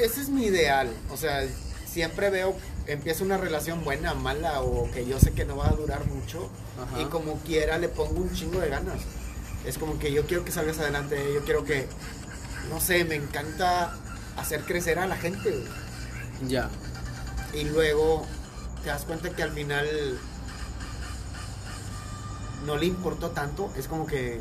[0.00, 1.42] ese es mi ideal, o sea,
[1.86, 5.72] siempre veo, empieza una relación buena, mala, o que yo sé que no va a
[5.72, 6.48] durar mucho,
[6.82, 7.02] Ajá.
[7.02, 9.02] y como quiera le pongo un chingo de ganas.
[9.66, 11.86] Es como que yo quiero que salgas adelante, yo quiero que,
[12.70, 13.94] no sé, me encanta
[14.38, 15.64] hacer crecer a la gente.
[16.48, 16.70] Ya.
[17.52, 18.24] y luego
[18.82, 20.18] te das cuenta que al final
[22.64, 24.40] no le importó tanto, es como que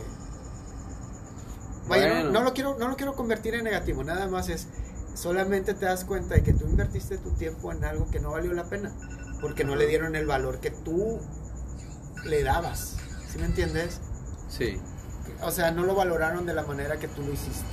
[1.88, 4.68] Vaya, no- lo quiero no lo quiero convertir en negativo, nada más es
[5.16, 8.54] solamente te das cuenta de que tú invertiste tu tiempo en algo que no valió
[8.54, 8.92] la pena,
[9.42, 11.20] porque no le dieron el valor que tú
[12.24, 12.96] le dabas.
[13.32, 14.00] ¿Sí me entiendes?
[14.50, 14.80] Sí.
[15.42, 17.66] O sea, no lo valoraron de la manera que tú lo hiciste.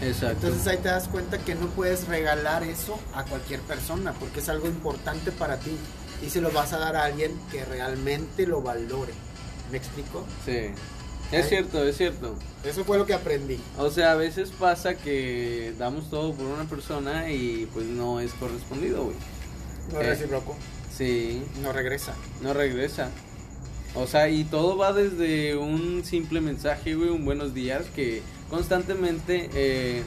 [0.00, 0.46] Exacto.
[0.46, 4.48] Entonces ahí te das cuenta que no puedes regalar eso a cualquier persona porque es
[4.48, 5.76] algo importante para ti
[6.22, 9.12] y se lo vas a dar a alguien que realmente lo valore.
[9.70, 10.24] ¿Me explico?
[10.44, 10.70] sí.
[11.32, 11.48] Es Ay.
[11.48, 12.36] cierto, es cierto.
[12.64, 13.58] Eso fue lo que aprendí.
[13.78, 18.32] O sea, a veces pasa que damos todo por una persona y pues no es
[18.34, 19.16] correspondido, güey.
[19.92, 20.04] No Eh.
[20.04, 20.54] es recíproco,
[20.96, 22.14] Sí, no regresa.
[22.42, 23.10] no regresa.
[23.96, 29.50] O sea, y todo va desde un simple mensaje, güey, un buenos días, que constantemente
[29.54, 30.02] eh,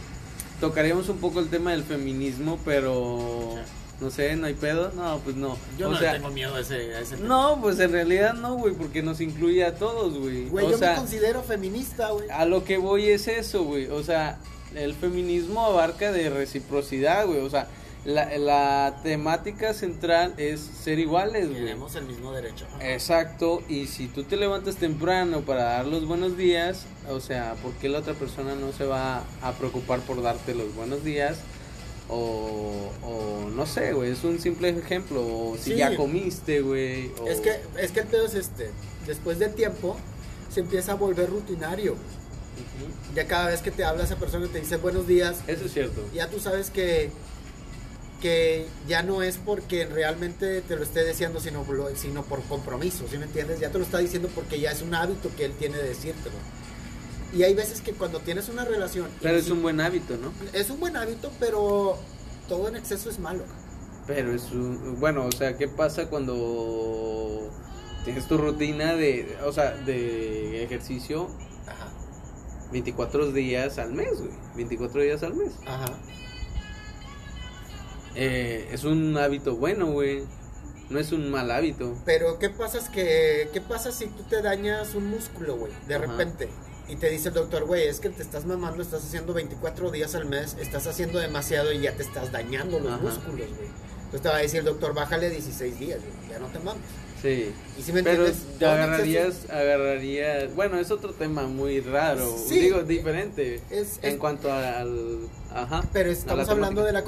[0.62, 3.56] tocaríamos un poco el tema del feminismo, pero
[4.02, 5.58] no sé, no hay pedo, no, pues no.
[5.78, 8.34] Yo o no sea, le tengo miedo a ese, a ese no, pues en realidad
[8.34, 10.48] no, güey, porque nos incluye a todos, güey.
[10.48, 12.30] Güey, yo sea, me considero feminista, güey.
[12.30, 13.88] a lo que voy es eso, güey.
[13.88, 14.38] O sea,
[14.76, 17.40] el feminismo abarca de reciprocidad, güey.
[17.40, 17.68] O sea,
[18.06, 21.66] la, la temática central es ser iguales, güey.
[21.66, 22.66] Tenemos el mismo derecho.
[22.80, 27.74] Exacto, y si tú te levantas temprano para dar los buenos días, o sea, ¿por
[27.74, 31.40] qué la otra persona no se va a preocupar por darte los buenos días?
[32.10, 35.22] O, o no sé, güey, es un simple ejemplo.
[35.22, 35.76] O si Sí.
[35.78, 37.12] ya comiste, güey.
[37.22, 38.72] o- Es que, es que el pedo es este.
[39.06, 39.96] Después de tiempo,
[40.52, 41.96] se empieza a volver rutinario.
[43.16, 45.74] Ya cada vez que te habla esa persona y te dice buenos días, Eso es
[45.74, 46.02] cierto.
[46.14, 47.12] ya tú sabes que
[48.22, 53.18] que ya no es porque realmente te lo esté diciendo, sino, sino por compromiso, ¿sí
[53.18, 53.62] me entiendes?
[53.62, 56.36] Ya te lo está diciendo porque ya es un hábito que él tiene de decírtelo.
[57.34, 59.08] Y hay veces que cuando tienes una relación...
[59.22, 60.34] Pero es un buen hábito, ¿no?
[60.54, 61.98] es un buen hábito, pero
[62.48, 63.44] todo en exceso es malo.
[64.08, 67.52] Pero es un, bueno, o sea, ¿qué pasa cuando
[68.04, 71.28] tienes tu rutina de, o sea, de ejercicio
[71.68, 71.92] Ajá.
[72.72, 74.32] 24 días al mes, güey?
[74.56, 75.52] 24 días al mes.
[75.68, 76.00] Ajá.
[78.16, 80.24] Eh, es un hábito bueno, güey.
[80.90, 81.96] No es un mal hábito.
[82.04, 85.72] Pero ¿qué pasa, es que, ¿qué pasa si tú te dañas un músculo, güey?
[85.88, 86.06] De Ajá.
[86.08, 86.50] repente.
[86.90, 90.16] Y te dice el doctor, güey, es que te estás mamando, estás haciendo 24 días
[90.16, 93.02] al mes, estás haciendo demasiado y ya te estás dañando los Ajá.
[93.04, 93.70] músculos, güey.
[94.06, 96.82] Entonces te va a decir el doctor, bájale 16 días, güey, ya no te mames.
[97.22, 97.52] Sí.
[97.78, 102.58] Y si me Pero entiendes, agarrarías, agarrarías, bueno, es otro tema muy raro, Sí.
[102.60, 105.20] digo, diferente Es- en cuanto al,
[105.54, 105.84] ajá.
[105.94, 107.04] Pero estamos la hablando de, la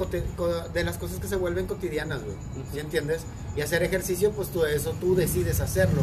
[0.73, 2.35] de las cosas que se vuelven cotidianas, güey.
[2.71, 3.21] ¿Sí entiendes?
[3.55, 6.01] Y hacer ejercicio, pues tú eso tú decides hacerlo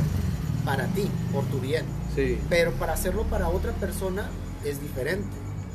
[0.65, 1.85] para ti, por tu bien.
[2.19, 4.29] Sí, Pero para hacerlo para otra persona
[4.65, 5.29] es diferente.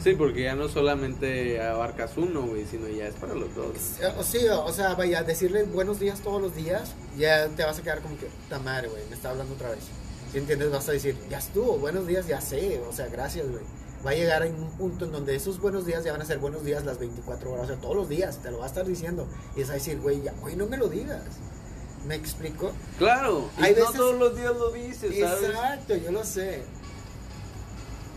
[0.03, 3.69] sí, porque ya no solamente abarcas uno, güey, sino ya es para los dos.
[4.01, 7.81] Eh, Sí, o sea, vaya, decirle buenos días todos los días, ya te vas a
[7.81, 9.85] quedar como que, puta madre, güey, me está hablando otra vez.
[10.33, 10.69] ¿Sí entiendes?
[10.71, 13.63] Vas a decir, ya estuvo, buenos días, ya sé, o sea, gracias, güey.
[14.05, 16.39] Va a llegar a un punto en donde esos buenos días ya van a ser
[16.39, 18.85] buenos días las 24 horas, o sea, todos los días, te lo va a estar
[18.85, 19.27] diciendo.
[19.55, 21.21] Y es a decir, güey, ya, güey, no me lo digas.
[22.07, 22.71] ¿Me explico?
[22.97, 25.49] Claro, y Hay no veces- todos los días lo dices, ¿sabes?
[25.49, 26.61] Exacto, yo lo sé.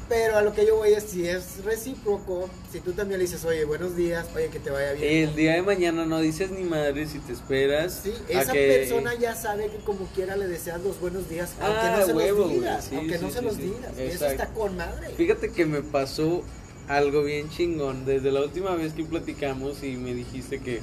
[0.09, 3.45] Pero a lo que yo voy es, si es recíproco, si tú también le dices,
[3.45, 5.29] oye, buenos días, oye, que te vaya bien.
[5.31, 8.79] El día de mañana no dices ni madre si te esperas Sí, esa que...
[8.89, 12.13] persona ya sabe que como quiera le deseas los buenos días, aunque Ah, no se
[12.13, 13.99] huevo, los digas, sí, aunque no sí, se los digas.
[13.99, 15.09] Eso está con madre.
[15.17, 16.43] Fíjate que me pasó
[16.87, 20.83] algo bien chingón desde la última vez que platicamos y me dijiste que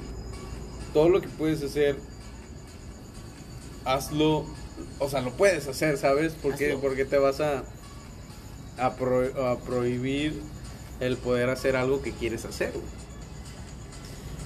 [0.93, 1.95] todo lo que puedes hacer,
[3.85, 4.45] hazlo,
[4.99, 6.33] o sea, lo puedes hacer, ¿sabes?
[6.41, 7.63] Porque, porque te vas a,
[8.77, 10.39] a, pro- a prohibir
[10.99, 12.71] el poder hacer algo que quieres hacer.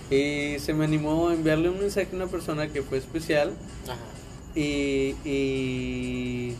[0.09, 3.53] Y se me animó a enviarle un mensaje a una persona que fue especial
[3.85, 3.97] Ajá.
[4.55, 6.55] y, y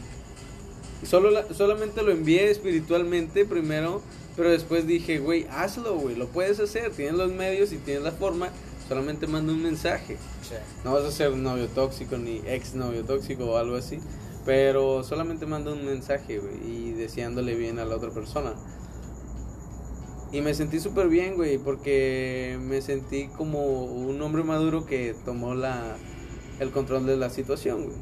[1.05, 4.01] solo la- solamente lo envié espiritualmente primero,
[4.35, 8.11] pero después dije, güey, hazlo, güey, lo puedes hacer, tienes los medios y tienes la
[8.11, 8.49] forma,
[8.87, 10.17] solamente manda un mensaje.
[10.41, 10.55] Sí.
[10.83, 13.99] No vas a ser un novio tóxico ni ex novio tóxico o algo así,
[14.45, 18.53] pero solamente manda un mensaje, güey, y deseándole bien a la otra persona.
[20.31, 25.55] Y me sentí súper bien, güey, porque me sentí como un hombre maduro que tomó
[25.55, 25.95] la,
[26.59, 27.97] el control de la situación, güey.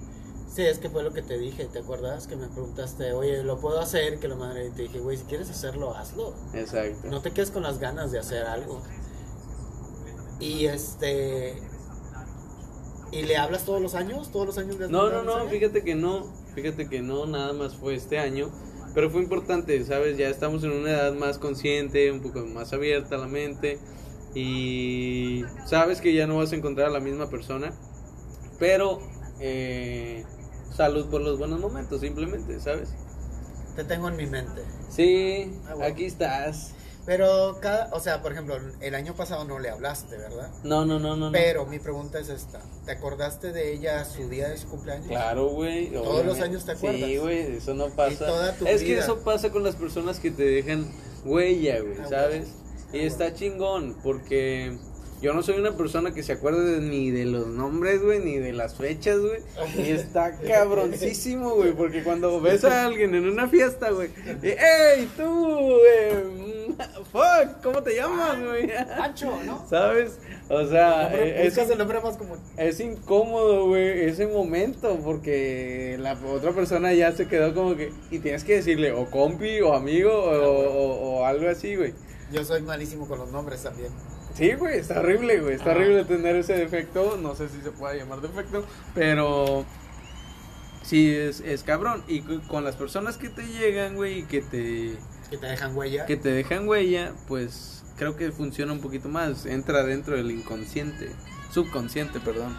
[0.56, 2.28] Sí, es que fue lo que te dije, ¿te acuerdas?
[2.28, 4.19] Que me preguntaste, oye, ¿lo puedo hacer?
[4.19, 6.34] Que la madre y te dije, güey, si quieres hacerlo, hazlo.
[6.54, 7.10] Exacto.
[7.10, 8.82] No te quedes con las ganas de hacer algo.
[10.39, 11.54] Y este...
[13.12, 14.32] ¿Y le hablas todos los años?
[14.32, 17.54] ¿Todos los años le has No, no, no, fíjate que no, fíjate que no, nada
[17.54, 18.50] más fue este año,
[18.93, 20.17] pero fue importante, ¿sabes?
[20.17, 23.80] Ya estamos en una edad más consciente, un poco más abierta la mente
[24.34, 27.71] y sabes que ya no vas a encontrar a la misma persona,
[28.60, 29.00] pero
[29.39, 30.26] eh,
[30.76, 32.89] salud por los buenos momentos, simplemente, ¿sabes?
[33.78, 34.62] Te tengo en mi mente.
[34.89, 35.86] Sí, Ah, bueno.
[35.93, 36.74] aquí estás.
[37.06, 40.50] Pero cada, o sea, por ejemplo, el año pasado no le hablaste, ¿verdad?
[40.63, 41.28] No, no, no, no.
[41.28, 41.32] no.
[41.32, 45.08] Pero mi pregunta es esta, ¿te acordaste de ella su día de su cumpleaños?
[45.08, 45.91] Claro, güey.
[45.91, 46.28] Todos obviamente.
[46.34, 47.02] los años te acuerdas.
[47.02, 48.26] Sí, güey, eso no pasa.
[48.26, 50.88] toda tu es que eso pasa con las personas que te dejan
[51.24, 52.48] huella, güey, Ah, ¿sabes?
[52.91, 54.78] Y está chingón, porque
[55.22, 58.38] yo no soy una persona que se acuerde de- ni de los nombres, güey, ni
[58.38, 59.41] de las fechas, güey.
[59.78, 64.10] Y está cabroncísimo, güey, porque cuando ves a alguien en una fiesta, güey,
[64.44, 65.64] ¡Ey, tú!
[67.12, 67.62] ¡Fuck!
[67.63, 68.70] ¿Cómo te llamas, güey?
[68.98, 69.65] Pancho, ¿no?
[69.70, 70.20] ¿Sabes?
[70.50, 72.38] O sea, Nombre- eh, es, el nombre más común.
[72.58, 77.91] es incómodo, güey, ese momento, porque la otra persona ya se quedó como que.
[78.12, 81.94] Y tienes que decirle o compi, o amigo, o, o- o algo así, güey.
[82.32, 83.92] Yo soy malísimo con los nombres también.
[84.34, 85.56] Sí, güey, está horrible, güey.
[85.56, 85.75] Está Ah.
[85.75, 87.17] horrible tener ese defecto.
[87.21, 89.63] No sé si se puede llamar defecto, pero.
[90.84, 92.04] Sí, es, es cabrón.
[92.08, 94.98] Y con las personas que te llegan, güey, y que te,
[95.30, 96.06] Que te dejan huella.
[96.06, 99.46] que te dejan huella, pues creo que funciona un poquito más.
[99.46, 101.12] Entra dentro del inconsciente.
[101.52, 102.56] Subconsciente, perdón.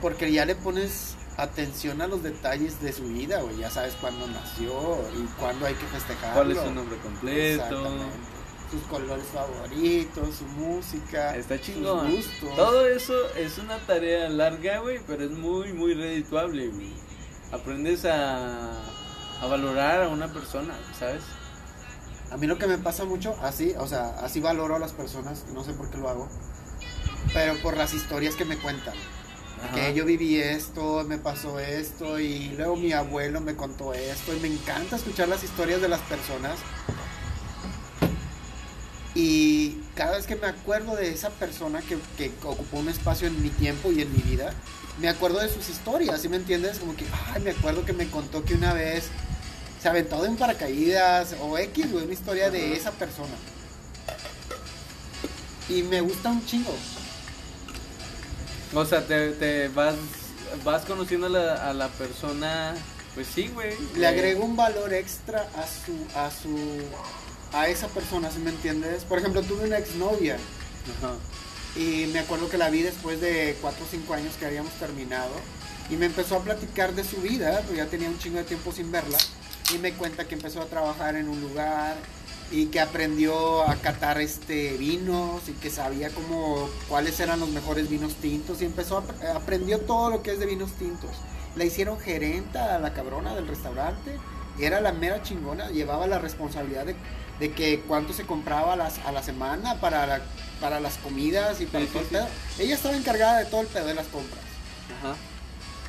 [0.00, 3.56] Porque ya le pones atención a los detalles de su vida, güey.
[3.58, 4.72] Ya sabes cuándo nació
[5.18, 6.34] y cuándo hay que festejarlo.
[6.34, 7.88] ¿Cuál es su nombre completo?
[8.70, 12.10] Sus colores favoritos, su música, Está sus chingón.
[12.10, 12.56] gustos.
[12.56, 16.92] Todo eso es una tarea larga, güey, pero es muy, muy redituable, güey.
[17.52, 18.72] Aprendes a,
[19.40, 21.22] a valorar a una persona, ¿sabes?
[22.34, 25.44] A mí lo que me pasa mucho, así, o sea, así valoro a las personas,
[25.54, 26.28] no sé por qué lo hago,
[27.32, 28.94] pero por las historias que me cuentan.
[29.62, 29.72] Ajá.
[29.76, 34.40] Que yo viví esto, me pasó esto, y luego mi abuelo me contó esto, y
[34.40, 36.58] me encanta escuchar las historias de las personas.
[39.14, 43.40] Y cada vez que me acuerdo de esa persona que, que ocupó un espacio en
[43.40, 44.52] mi tiempo y en mi vida,
[44.98, 46.80] me acuerdo de sus historias, ¿sí me entiendes?
[46.80, 49.10] Como que, ay, me acuerdo que me contó que una vez
[49.84, 53.34] se aventó de un paracaídas o X, güey, una historia de esa persona.
[55.68, 56.74] Y me gusta un chingo.
[58.72, 59.94] O sea, te, te vas,
[60.64, 62.74] vas conociendo a la, a la persona,
[63.14, 63.76] pues sí, güey.
[63.96, 66.56] Le agrego un valor extra a su, a su,
[67.52, 69.04] a esa persona, ¿sí me entiendes?
[69.04, 70.38] Por ejemplo, tuve una exnovia
[70.96, 71.12] Ajá.
[71.76, 75.34] y me acuerdo que la vi después de 4 o 5 años que habíamos terminado
[75.90, 78.72] y me empezó a platicar de su vida, pues ya tenía un chingo de tiempo
[78.72, 79.18] sin verla
[79.72, 81.96] y me cuenta que empezó a trabajar en un lugar
[82.50, 87.88] y que aprendió a catar este vinos y que sabía cómo cuáles eran los mejores
[87.88, 91.10] vinos tintos y empezó a, aprendió todo lo que es de vinos tintos.
[91.56, 94.18] La hicieron gerenta a la cabrona del restaurante,
[94.60, 96.94] era la mera chingona, llevaba la responsabilidad de,
[97.40, 100.22] de que cuánto se compraba a, las, a la semana para, la-
[100.60, 102.28] para las comidas y para Sí, todo sí, el pedo.
[102.58, 104.40] Ella estaba encargada de todo el pedo de las compras.
[105.00, 105.16] Ajá.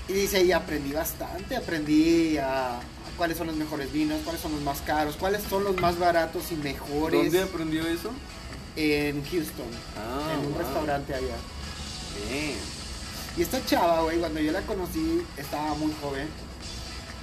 [0.08, 2.80] Y dice, y aprendí bastante, aprendí a
[3.18, 6.52] cuáles son los mejores vinos, cuáles son los más caros, cuáles son los más baratos
[6.52, 8.12] y mejores ¿Dónde aprendió eso?
[8.76, 9.66] en Houston,
[9.98, 10.62] Ah, en un wow.
[10.62, 11.36] restaurante allá.
[12.30, 12.58] Bien.
[13.38, 16.28] Y esta chava, güey, cuando yo la conocí, estaba muy joven.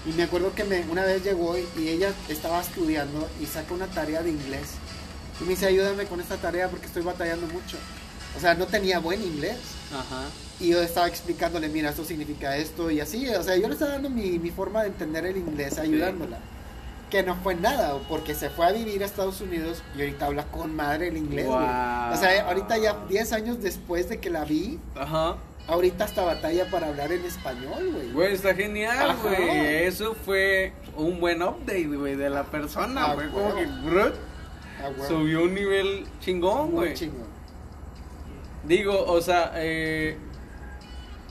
[0.07, 3.72] Y me acuerdo que me, una vez llegó y, y ella estaba estudiando y saca
[3.74, 4.68] una tarea de inglés.
[5.40, 7.76] Y me dice, ayúdame con esta tarea porque estoy batallando mucho.
[8.36, 9.57] O sea, no tenía buen inglés.
[9.93, 10.24] Ajá.
[10.61, 13.29] Y yo estaba explicándole, mira, esto significa esto y así.
[13.31, 16.39] O sea, yo le estaba dando mi, mi forma de entender el inglés, ayudándola.
[17.11, 20.45] Que no fue nada, porque se fue a vivir a Estados Unidos y ahorita habla
[20.47, 21.47] con madre el inglés.
[21.47, 21.59] güey.
[21.59, 22.13] Wow.
[22.13, 25.37] O sea, ahorita ya 10 años después de que la vi, Ajá.
[25.67, 28.13] ahorita hasta batalla para hablar en español, güey.
[28.13, 29.85] Güey, está genial, güey.
[29.85, 33.29] Eso fue un buen update, güey, de la persona, Ah, güey.
[33.31, 34.13] Como que, bro,
[34.83, 36.95] Ah, subió un nivel chingón, Muy güey.
[36.95, 37.27] chingón.
[38.65, 40.17] Digo, o sea, eh,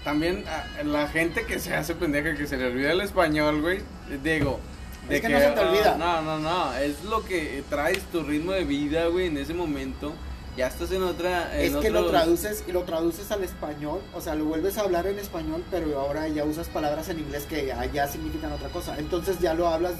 [0.03, 3.81] también ah, la gente que se hace pendeja, que se le olvida el español, güey.
[4.23, 4.59] Digo,
[5.07, 5.95] de Es que no se te ah, olvida.
[5.97, 6.73] no, no, no.
[6.75, 10.13] Es lo que traes tu ritmo de vida, güey, en ese momento.
[10.57, 11.57] Ya estás en otra.
[11.57, 14.77] En Es que lo otros- traduces y lo traduces al español, o sea, lo vuelves
[14.77, 18.67] a hablar en español, pero ahora ya usas palabras en inglés que allá significan otra
[18.69, 18.97] cosa.
[18.99, 19.93] Entonces ya lo hablas,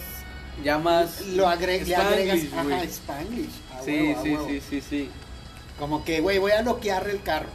[0.62, 1.26] Ya más.
[1.28, 2.84] lo agre le agregas, Spanglish, ajá.
[2.84, 3.50] Spanglish.
[3.80, 4.48] a Sí, huevo, a sí, huevo.
[4.48, 5.10] sí, sí, sí.
[5.80, 7.48] Como que, güey, voy a bloquear el carro.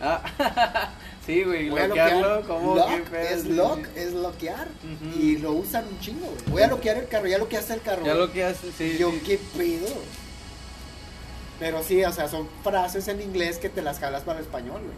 [0.00, 0.22] Ah,
[1.26, 2.42] sí, güey, Voy a bloquearlo, bloquear.
[2.46, 2.74] ¿cómo?
[2.76, 3.28] Lock ¿Qué pedo?
[3.28, 4.68] es lock, es bloquear.
[5.18, 6.38] Y lo usan un chingo, güey.
[6.48, 8.04] Voy a bloquear el carro, ya bloqueaste el carro.
[8.04, 8.26] Ya güey.
[8.26, 8.96] lo que hace, sí.
[8.98, 9.22] Yo, sí.
[9.24, 9.86] ¿qué pedo?
[11.58, 14.82] Pero sí, o sea, son frases en inglés que te las jalas para el español,
[14.82, 14.94] güey.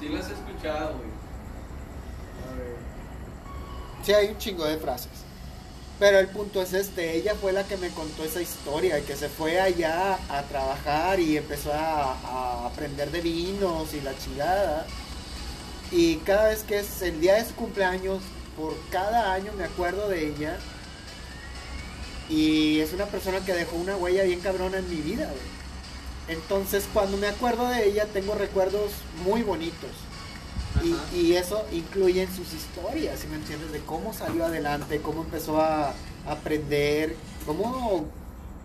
[0.00, 1.10] Sí, lo has escuchado, güey.
[4.04, 5.10] Sí, hay un chingo de frases.
[6.02, 9.28] Pero el punto es este, ella fue la que me contó esa historia, que se
[9.28, 14.84] fue allá a trabajar y empezó a, aprender de vinos y la chingada.
[15.92, 18.20] Y cada vez que es el día de su cumpleaños,
[18.56, 20.58] por cada año me acuerdo de ella.
[22.28, 25.30] Y es una persona que dejó una huella bien cabrona en mi vida.
[26.26, 28.90] Entonces cuando me acuerdo de ella tengo recuerdos
[29.24, 29.92] muy bonitos.
[30.82, 33.72] Y, y eso incluye en sus historias, ¿sí me entiendes?
[33.72, 35.92] De cómo salió adelante, cómo empezó a
[36.26, 37.14] aprender,
[37.46, 38.06] cómo,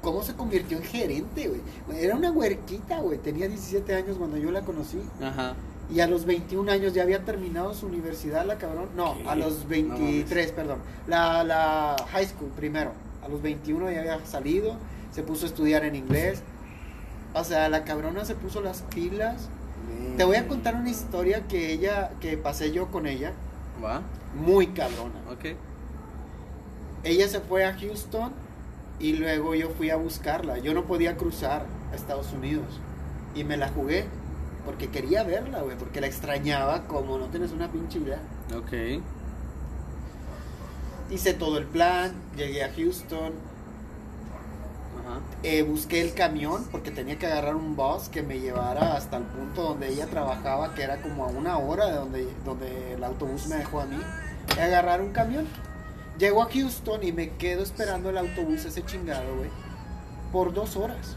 [0.01, 1.61] cómo se convirtió en gerente, güey.
[1.99, 3.17] Era una huerquita, güey.
[3.19, 4.99] Tenía 17 años cuando yo la conocí.
[5.21, 5.55] Ajá.
[5.93, 8.89] Y a los 21 años ya había terminado su universidad, la cabrón.
[8.95, 9.39] No, a ¿Qué?
[9.39, 10.79] los No 23, perdón.
[11.07, 12.91] La, la high school primero.
[13.23, 14.75] A los 21 ya había salido,
[15.11, 16.41] se puso a estudiar en inglés.
[17.33, 19.49] O sea, la cabrona se puso las pilas.
[20.17, 23.33] Te voy a contar una historia que ella, que pasé yo con ella,
[23.83, 24.01] Va,
[24.35, 25.15] muy cabrona.
[25.31, 25.55] ok.
[27.03, 28.31] Ella se fue a Houston
[28.99, 30.57] y luego yo fui a buscarla.
[30.57, 32.65] Yo no podía cruzar a Estados Unidos
[33.35, 34.05] y me la jugué
[34.65, 38.19] porque quería verla, güey, porque la extrañaba como no tienes una pinche idea.
[38.55, 39.01] Ok.
[41.11, 43.31] Hice todo el plan, llegué a Houston.
[45.43, 49.23] Eh, busqué el camión porque tenía que agarrar un bus que me llevara hasta el
[49.23, 53.47] punto donde ella trabajaba, que era como a una hora de donde, donde el autobús
[53.47, 53.97] me dejó a mí.
[54.59, 55.47] Agarrar un camión.
[56.17, 59.49] Llego a Houston y me quedo esperando el autobús ese chingado, güey.
[60.31, 61.15] por dos horas.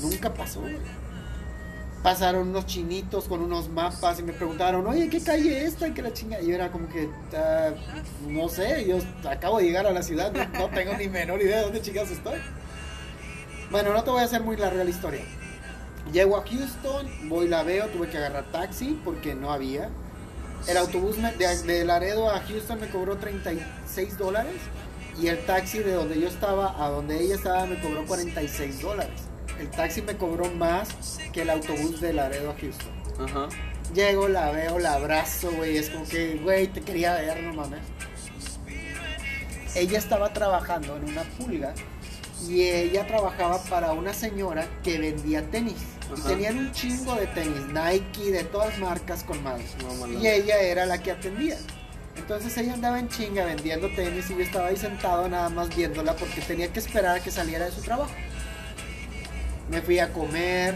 [0.00, 0.76] Nunca pasó, güey.
[2.02, 5.86] Pasaron unos chinitos con unos mapas y me preguntaron, oye, ¿qué calle es esta?
[5.86, 6.40] Y que la chinga.
[6.40, 7.70] Y yo era como que, "Ah,
[8.26, 8.98] no sé, yo
[9.30, 12.10] acabo de llegar a la ciudad, no, no tengo ni menor idea de dónde chingados
[12.10, 12.40] estoy.
[13.72, 15.24] Bueno, no te voy a hacer muy larga la historia.
[16.12, 19.88] Llego a Houston, voy, la veo, tuve que agarrar taxi porque no había.
[20.68, 24.54] El autobús me- de, de Laredo a Houston me cobró 36 dólares
[25.20, 29.20] y el taxi de donde yo estaba a donde ella estaba me cobró 46 dólares.
[29.58, 32.92] El taxi me cobró más que el autobús de Laredo a Houston.
[33.24, 33.48] Ajá.
[33.94, 35.76] Llego, la veo, la abrazo, güey.
[35.76, 37.80] Es como que, güey, te quería ver, no mames.
[39.74, 41.74] Ella estaba trabajando en una pulga
[42.48, 45.76] y ella trabajaba para una señora que vendía tenis.
[46.16, 49.64] Y tenían un chingo de tenis, Nike, de todas marcas con madre.
[49.82, 50.20] No, mano.
[50.20, 51.56] Y ella era la que atendía.
[52.16, 56.14] Entonces ella andaba en chinga vendiendo tenis y yo estaba ahí sentado nada más viéndola
[56.14, 58.12] porque tenía que esperar a que saliera de su trabajo.
[59.70, 60.74] Me fui a comer,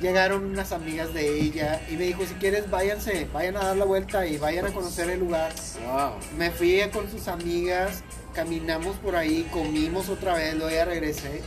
[0.00, 3.84] llegaron unas amigas de ella y me dijo, si quieres váyanse, vayan a dar la
[3.84, 5.52] vuelta y vayan a conocer el lugar.
[5.86, 6.14] Wow.
[6.36, 8.02] Me fui con sus amigas,
[8.34, 11.42] caminamos por ahí, comimos otra vez, luego ya regresé.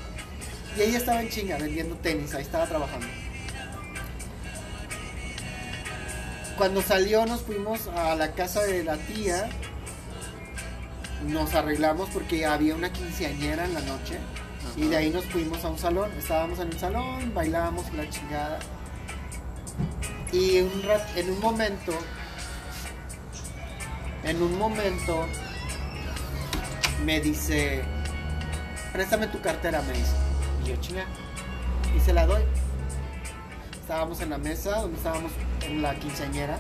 [0.78, 3.08] Y ella estaba en chinga vendiendo tenis, ahí estaba trabajando.
[6.58, 9.50] Cuando salió nos fuimos a la casa de la tía.
[11.28, 14.20] Nos arreglamos porque había una quinceañera en la noche.
[14.78, 16.12] Y de ahí nos fuimos a un salón.
[16.18, 18.60] Estábamos en un salón, bailábamos la chingada.
[20.32, 21.94] Y un rat- en un momento,
[24.24, 25.26] en un momento,
[27.04, 27.84] me dice,
[28.94, 30.14] préstame tu cartera, me dice.
[30.64, 31.06] Y yo, chinga.
[31.96, 32.44] Y se la doy.
[33.82, 35.32] Estábamos en la mesa, donde estábamos
[35.62, 36.58] en la quinceañera.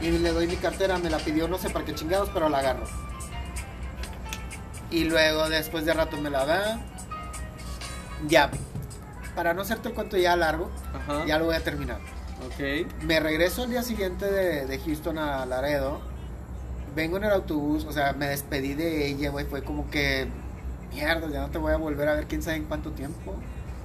[0.00, 2.58] Y le doy mi cartera, me la pidió, no sé para qué chingados, pero la
[2.58, 2.84] agarro.
[4.90, 6.80] Y luego, después de rato, me la da.
[8.26, 8.50] Ya.
[9.34, 11.24] Para no hacerte el cuento ya largo, Ajá.
[11.24, 11.98] ya lo voy a terminar.
[12.46, 12.86] Ok.
[13.02, 16.00] Me regreso el día siguiente de, de Houston a Laredo.
[16.94, 19.44] Vengo en el autobús, o sea, me despedí de ella, güey.
[19.46, 20.26] Fue como que,
[20.92, 23.34] mierda, ya no te voy a volver a ver quién sabe en cuánto tiempo.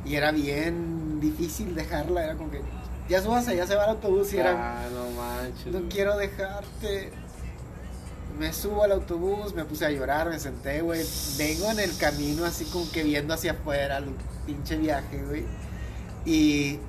[0.05, 2.61] Y era bien difícil dejarla, era como que,
[3.09, 5.67] ya súbase, ya se va el autobús y era, Ah, no manches.
[5.73, 7.11] no quiero dejarte.
[8.39, 11.05] Me subo al autobús, me puse a llorar, me senté, güey.
[11.37, 14.05] Vengo en el camino así como que viendo hacia afuera el
[14.45, 15.45] pinche viaje, güey.
[16.25, 16.79] Y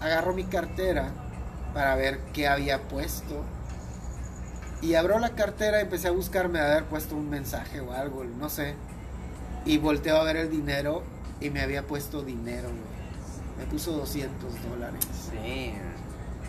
[0.00, 1.10] agarro mi cartera
[1.72, 3.42] para ver qué había puesto.
[4.80, 8.48] Y abro la cartera y empecé a buscarme haber puesto un mensaje o algo, no
[8.48, 8.74] sé.
[9.64, 11.02] Y volteo a ver el dinero
[11.40, 12.98] y me había puesto dinero, güey.
[13.58, 15.04] Me puso 200 dólares.
[15.30, 15.72] Sí.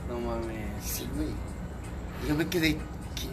[0.07, 0.67] No mames.
[0.83, 1.29] Sí, güey.
[2.23, 2.75] Y yo me quedé,
[3.15, 3.29] ¿qué?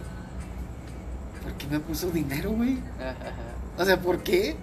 [1.42, 2.78] ¿Por qué me puso dinero, güey?
[3.78, 4.56] O sea, ¿por qué?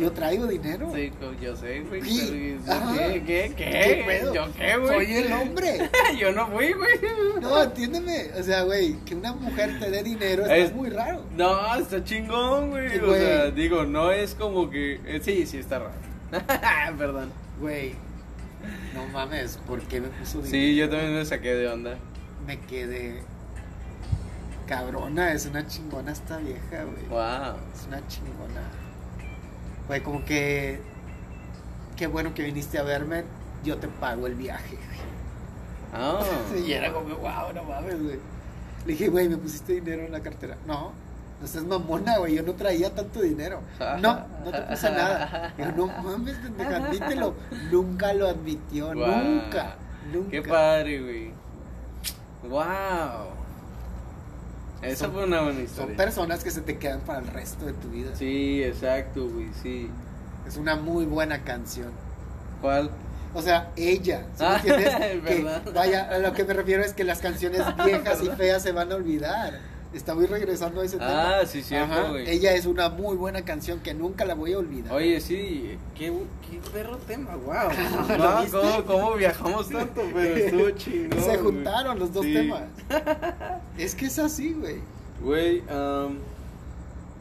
[0.00, 0.90] Yo traigo dinero.
[0.94, 2.00] Sí, yo sé, güey.
[2.02, 2.58] Sí.
[2.96, 3.22] ¿Qué?
[3.26, 3.54] ¿Qué?
[3.56, 3.64] ¿Qué?
[3.70, 4.34] ¿Qué pedo?
[4.34, 5.06] ¿Yo qué, güey?
[5.06, 5.90] Soy el hombre.
[6.18, 6.98] yo no fui, güey.
[7.40, 8.30] No, entiéndeme.
[8.38, 11.22] O sea, güey, que una mujer te dé dinero está Es- muy raro.
[11.36, 12.98] No, está chingón, güey.
[12.98, 13.20] O güey.
[13.20, 15.00] sea, digo, no es como que.
[15.04, 15.92] eh, sí, sí, está raro.
[16.98, 17.30] Perdón.
[17.60, 17.94] Güey,
[18.94, 20.50] no mames, ¿por qué me puso dinero?
[20.50, 21.98] Sí, yo también me saqué de onda.
[22.46, 23.22] Me quedé.
[24.66, 27.04] Cabrona, es una chingona esta vieja, güey.
[27.08, 27.56] Wow.
[27.74, 28.62] Es una chingona.
[29.90, 30.80] Güey, como que.
[31.96, 33.24] Qué bueno que viniste a verme.
[33.64, 35.00] Yo te pago el viaje, güey.
[35.92, 36.22] Ah.
[36.64, 38.20] Y era como, wow, no mames, güey.
[38.86, 40.56] Le dije, güey, ¿me pusiste dinero en la cartera?
[40.64, 40.92] No,
[41.40, 43.62] no seas mamona, güey, yo no traía tanto dinero.
[44.00, 45.54] No, no te puse nada.
[45.56, 47.34] Digo, no mames, pendeja, admítelo.
[47.72, 49.24] Nunca lo admitió, Guau.
[49.24, 49.74] nunca,
[50.12, 50.30] nunca.
[50.30, 51.32] Qué padre, güey.
[52.48, 53.39] Wow.
[54.82, 55.96] Esa Son- fue una buena Son historia.
[55.96, 58.14] personas que se te quedan para el resto de tu vida.
[58.16, 59.90] Sí, exacto, güey, sí.
[60.46, 61.90] Es una muy buena canción.
[62.62, 62.90] ¿Cuál?
[63.34, 64.94] O sea, ella, ¿sí me Ah, entiendes?
[64.94, 65.22] es
[65.64, 68.72] Que, vaya, a lo que me refiero es que las canciones viejas y feas se
[68.72, 69.58] van a olvidar.
[69.92, 71.40] Estamos regresando a ese tema.
[71.40, 72.30] Ah, sí, cierto, güey.
[72.30, 74.92] Ella es una muy buena canción que nunca la voy a olvidar.
[74.92, 76.12] Oye, sí, qué,
[76.48, 78.16] qué perro tema, wow.
[78.16, 78.56] ¿Lo viste?
[78.56, 80.02] ¿cómo, ¿Cómo viajamos tanto?
[80.14, 81.20] Pero estuvo chingón.
[81.20, 82.32] se juntaron los dos Sí.
[82.32, 82.62] temas.
[83.78, 84.76] es que es así, güey.
[85.22, 86.14] Güey, um,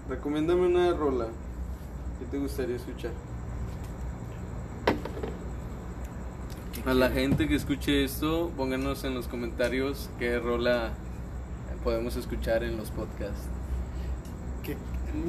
[0.08, 1.26] recomiéndame una rola.
[2.20, 3.12] ¿Qué te gustaría escuchar?
[6.86, 10.92] A la gente que escuche esto, pónganos en los comentarios qué rola
[11.84, 13.44] podemos escuchar en los podcasts.
[14.64, 14.78] Que-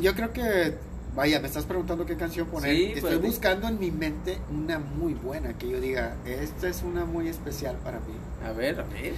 [0.01, 0.77] yo creo que,
[1.15, 2.75] vaya, me estás preguntando qué canción poner.
[2.75, 6.83] Sí, Estoy pues, buscando en mi mente una muy buena que yo diga, esta es
[6.83, 8.15] una muy especial para mí.
[8.47, 9.15] A ver, a ver.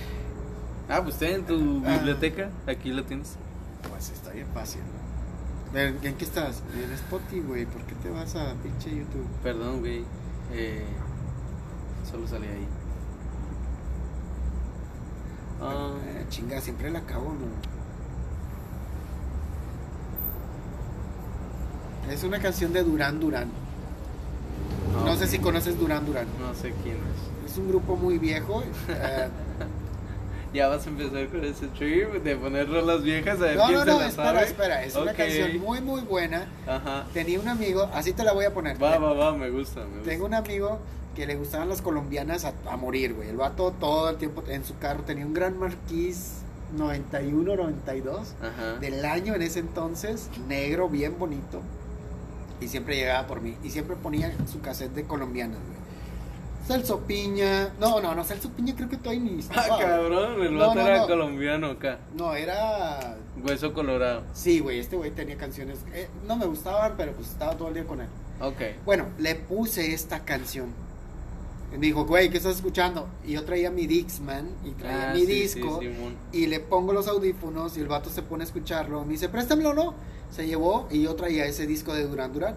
[0.89, 1.97] Ah, pues ten en tu Ah.
[1.97, 3.37] biblioteca, aquí lo tienes.
[3.89, 4.83] Pues está bien fácil.
[5.75, 6.63] ¿En en qué estás?
[6.75, 7.65] En Spotify, güey.
[7.67, 9.27] ¿Por qué te vas a pinche YouTube?
[9.43, 10.05] Perdón, güey.
[10.53, 10.85] Eh,
[12.11, 12.67] solo salí ahí.
[15.63, 17.47] Ah, Eh, chinga, siempre la cago, ¿no?
[22.13, 23.51] Es una canción de Durán Durán.
[25.05, 26.27] No sé si conoces Durán Durán.
[26.41, 27.51] No sé quién es.
[27.53, 28.63] Es un grupo muy viejo.
[28.89, 29.29] eh,
[30.53, 33.79] Ya vas a empezar con ese trip de poner rolas viejas a ver no, quién
[33.79, 34.45] no, se no, la espera, sabe.
[34.45, 34.85] espera.
[34.85, 36.47] Es una canción muy, muy buena.
[36.67, 37.07] Ajá.
[37.15, 38.83] Tenía un amigo, así te la voy a poner.
[38.83, 39.81] Va, va, va, me gusta.
[39.81, 40.11] Me gusta.
[40.11, 40.79] Tengo un amigo
[41.15, 43.29] que le gustaban las colombianas a, a morir, güey.
[43.29, 46.39] El vato todo el tiempo en su carro tenía un Gran Marquis
[46.77, 48.79] 91, 92 Ajá.
[48.81, 51.61] del año en ese entonces, negro, bien bonito.
[52.61, 53.57] Y siempre llegaba por mí.
[53.63, 55.83] Y siempre ponía su cassette de colombianas, güey.
[56.67, 57.75] Celso Piña.
[57.81, 59.79] No, no, no, Celso Piña creo que todavía ni Ah, estaba.
[59.81, 61.07] cabrón, el No, vato no, era no.
[61.09, 61.99] colombiano acá.
[62.17, 63.17] No, era.
[63.45, 64.23] Hueso colorado.
[64.33, 65.79] Sí, güey, este güey tenía canciones.
[65.93, 68.07] eh, no me gustaban, pero pues estaba todo el día con él.
[68.41, 68.61] Ok.
[68.85, 70.73] Bueno, le puse esta canción.
[71.75, 73.09] Y me dijo, güey, ¿qué estás escuchando?
[73.27, 75.81] Y yo traía mi Dixman y traía Ah, mi sí, disco.
[75.81, 75.89] sí,
[76.33, 79.05] y le pongo los audífonos y el vato se pone a escucharlo.
[79.05, 79.95] Me dice, préstamelo, ¿no?
[80.31, 82.57] Se llevó y yo traía ese disco de Duran Duran.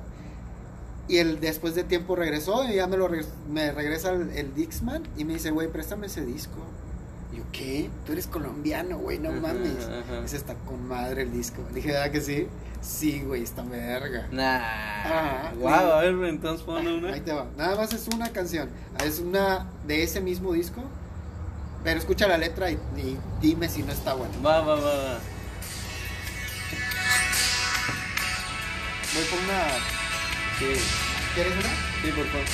[1.07, 3.07] Y él después de tiempo regresó y ya me lo
[3.49, 6.57] me regresa el, el Dixman y me dice, güey, préstame ese disco.
[7.57, 7.89] ¿Qué?
[8.05, 9.85] Tú eres colombiano, güey, no Ajá, mames.
[9.85, 10.23] ajá.
[10.25, 11.61] Ese está con madre el disco.
[11.73, 12.47] Dije, ¿verdad que sí?
[12.81, 14.27] Sí, güey, está verga.
[14.31, 14.59] Nah.
[14.61, 17.13] Ah, wow, a ver, entonces pon una.
[17.13, 17.47] Ahí te va.
[17.57, 18.69] Nada más es una canción.
[19.03, 20.81] Es una de ese mismo disco.
[21.83, 24.33] Pero escucha la letra y, y dime si no está buena.
[24.43, 25.19] Va, va, va, va.
[29.13, 29.63] Voy por una.
[30.59, 30.81] Sí,
[31.35, 31.69] ¿Quieres una?
[32.01, 32.45] sí, por favor.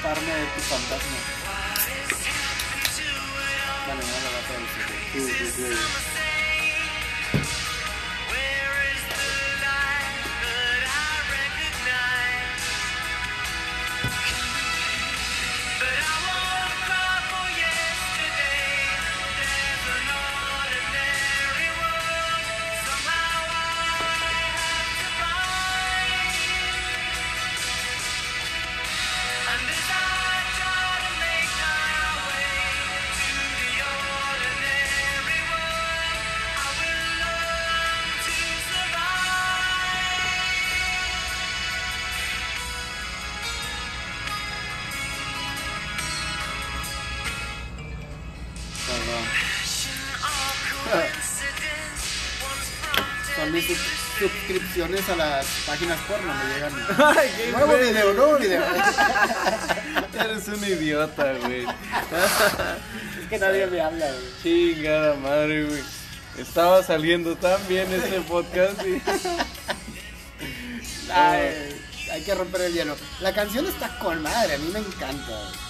[0.00, 1.49] Puedo escaparme de tu fantasma.
[54.80, 56.32] Suscripciones a las páginas porno.
[56.34, 56.72] Me llegan.
[57.18, 57.88] Ay, qué Nuevo güey.
[57.88, 58.64] video, nuevo video.
[60.20, 61.64] Eres un idiota, güey.
[61.64, 64.24] es que nadie me habla, güey.
[64.42, 65.82] Chingada madre, güey.
[66.38, 69.02] Estaba saliendo tan bien este podcast y.
[71.12, 71.80] Ay,
[72.12, 72.96] hay que romper el hielo.
[73.20, 75.26] La canción está con madre, a mí me encanta.
[75.26, 75.60] güey.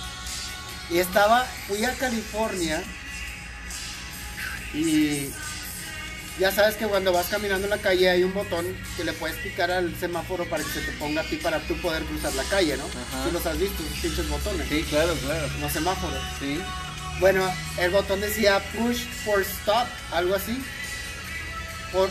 [0.91, 2.83] Y estaba, fui a California
[4.75, 5.31] y
[6.41, 8.67] ya sabes que cuando vas caminando en la calle hay un botón
[8.97, 11.77] que le puedes picar al semáforo para que se te ponga a ti para tú
[11.83, 12.85] poder cruzar la calle, ¿no?
[12.85, 13.25] Ajá.
[13.25, 14.67] Tú los has visto, esos pinches botones.
[14.69, 15.47] Sí, claro, claro.
[15.61, 16.19] Los semáforos.
[16.41, 16.59] Sí.
[17.21, 20.59] Bueno, el botón decía push for stop, algo así.
[21.93, 22.09] Por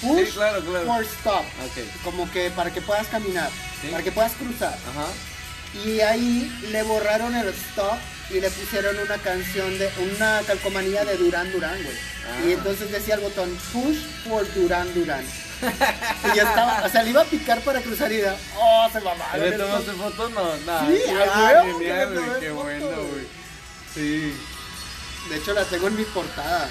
[0.00, 0.86] push Sí, claro, claro.
[0.86, 1.44] for stop.
[1.66, 2.02] Ok.
[2.04, 3.50] Como que para que puedas caminar,
[3.82, 3.88] Sí.
[3.88, 4.74] para que puedas cruzar.
[4.90, 5.06] Ajá.
[5.84, 7.98] Y ahí le borraron el stop
[8.30, 11.96] y le pusieron una canción de una calcomanía de Durán Durán, güey.
[12.26, 12.46] Ah.
[12.46, 15.24] Y entonces decía el botón push for Durán Durán.
[16.32, 18.22] y yo estaba, o sea, le iba a picar para cruzar y
[18.58, 19.40] oh, se mamaron.
[19.40, 19.68] ¿Le estos".
[19.68, 20.28] tomaste foto?
[20.30, 20.90] No, no.
[20.90, 22.40] Sí, ah, genial, güey.
[22.40, 23.26] Qué foto, bueno, güey.
[23.94, 24.34] Sí.
[25.30, 26.68] De hecho, la tengo en mi portada,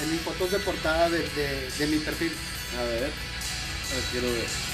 [0.00, 2.32] en mis fotos de portada de, de, de mi perfil.
[2.78, 3.02] A ver.
[3.02, 4.71] Lo quiero ver.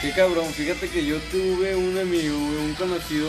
[0.00, 3.28] Qué cabrón, fíjate que yo tuve un amigo, un conocido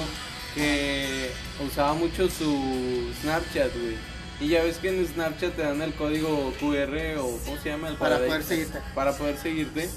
[0.55, 1.29] que
[1.65, 3.95] usaba mucho su Snapchat, güey.
[4.39, 7.89] Y ya ves que en Snapchat te dan el código QR o ¿cómo se llama?
[7.89, 8.79] El Para de- poder seguirte.
[8.95, 9.89] Para poder seguirte.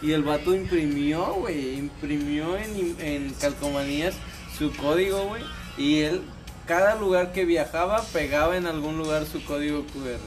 [0.00, 1.74] Y el vato imprimió, güey.
[1.78, 4.14] Imprimió en, en calcomanías
[4.58, 5.42] su código, güey.
[5.78, 6.22] Y él,
[6.66, 10.18] cada lugar que viajaba, pegaba en algún lugar su código QR.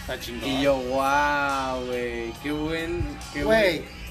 [0.00, 0.48] Está chingón.
[0.48, 2.32] Y yo, wow, güey.
[2.42, 3.04] Qué buen.
[3.34, 4.03] Qué Güey, buen-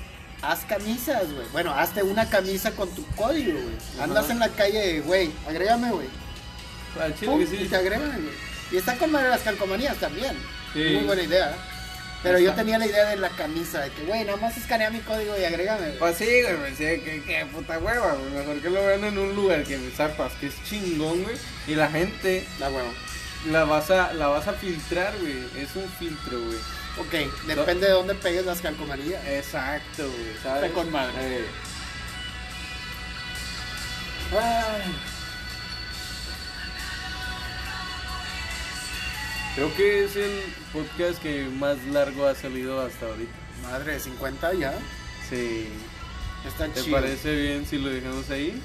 [0.43, 1.47] haz camisas, güey.
[1.51, 3.75] Bueno, hazte una camisa con tu código, güey.
[4.01, 6.07] Andas en la calle, güey, agrégame, güey.
[7.19, 7.55] Que sí.
[7.61, 8.35] Y te agregan, güey.
[8.71, 10.35] Y está con madre las calcomanías también.
[10.73, 10.79] Sí.
[10.95, 11.55] Muy buena idea.
[12.21, 14.99] Pero yo tenía la idea de la camisa, de que, güey, nada más escanea mi
[14.99, 15.87] código y agrégame.
[15.87, 15.99] güey.
[15.99, 18.31] Pues sí, güey, pues sí, que, que puta hueva, güey.
[18.31, 21.35] Mejor que lo vean en un lugar que sepas que es chingón, güey.
[21.67, 22.89] Y la gente La huevo.
[23.51, 25.33] la vas a, la vas a filtrar, güey.
[25.57, 26.57] Es un filtro, güey.
[26.97, 27.11] Ok,
[27.47, 29.25] depende de dónde pegues las calcomanías.
[29.25, 30.63] Exacto, güey, ¿sabes?
[30.63, 31.13] Está con madre.
[31.39, 31.45] Eh,
[34.39, 34.81] Ay,
[39.55, 40.41] creo que es el
[40.71, 43.31] podcast que más largo ha salido hasta ahorita.
[43.63, 44.73] madre, 50 ya.
[45.29, 45.67] Sí.
[46.47, 46.97] Está ¿Te chido.
[46.97, 48.61] parece bien si lo dejamos ahí?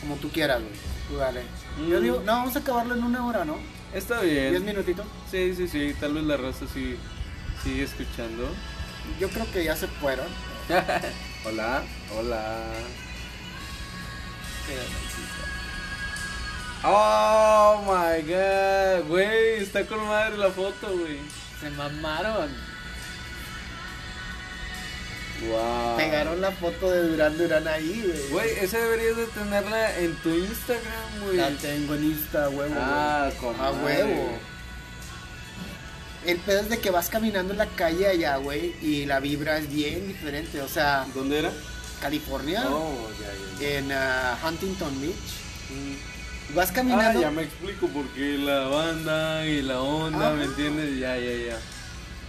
[0.00, 0.72] Como tú quieras, güey.
[1.08, 1.42] Tú dale.
[1.78, 1.88] Mm.
[1.88, 3.58] Yo digo, no, vamos a acabarlo en una hora, ¿no?
[3.94, 4.64] Está 10 bien.
[4.64, 5.06] minutitos.
[5.30, 5.94] Sí, sí, sí.
[5.98, 6.96] Tal vez la raza sí
[7.62, 8.48] sigue escuchando.
[9.18, 10.26] Yo creo que ya se fueron.
[11.44, 11.82] hola,
[12.16, 12.64] hola.
[16.84, 21.18] Oh my god, güey, está con madre la foto, güey.
[21.60, 22.50] Se mamaron.
[25.40, 25.96] Wow.
[25.96, 28.28] Pegaron la foto de Durán Durán ahí, güey.
[28.30, 31.36] Güey, esa deberías de tenerla en tu Instagram, güey.
[31.36, 32.74] La tengo en Insta, huevo.
[32.76, 33.66] Ah, con güey.
[33.66, 33.70] A
[34.04, 34.30] huevo.
[36.26, 39.58] El pedo es de que vas caminando en la calle allá, güey, y la vibra
[39.58, 40.60] es bien diferente.
[40.60, 41.52] O sea, ¿Dónde era?
[42.02, 43.78] California, Oh, ya, ya.
[43.78, 45.14] en ah, Huntington Beach.
[45.70, 46.54] Mm.
[46.54, 47.20] Vas Ah, caminando.
[47.20, 50.44] ya me explico porque la banda y la onda, ¿me Ajá.
[50.44, 50.98] entiendes?
[50.98, 51.58] Ya, ya, ya.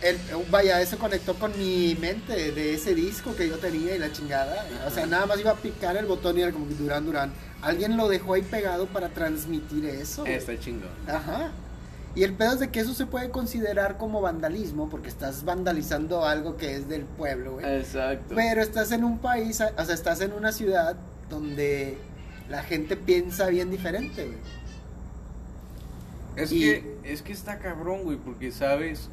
[0.02, 0.18] El-
[0.50, 4.66] vaya, eso conectó con mi mente de ese disco que yo tenía y la chingada.
[4.88, 7.34] O sea, nada más iba a picar el botón y era como que Durán Durán.
[7.62, 10.26] Alguien lo dejó ahí pegado para transmitir eso.
[10.26, 10.90] Está chingón.
[11.08, 11.52] Ajá.
[12.16, 16.26] Y el pedo es de que eso se puede considerar como vandalismo porque estás vandalizando
[16.26, 17.66] algo que es del pueblo, güey.
[17.78, 18.34] Exacto.
[18.36, 20.96] Pero estás en un país, o sea, estás en una ciudad
[21.30, 21.98] donde
[22.50, 24.38] la gente piensa bien diferente, güey.
[26.36, 29.10] Es Y- que es que está cabrón, güey, porque sabes,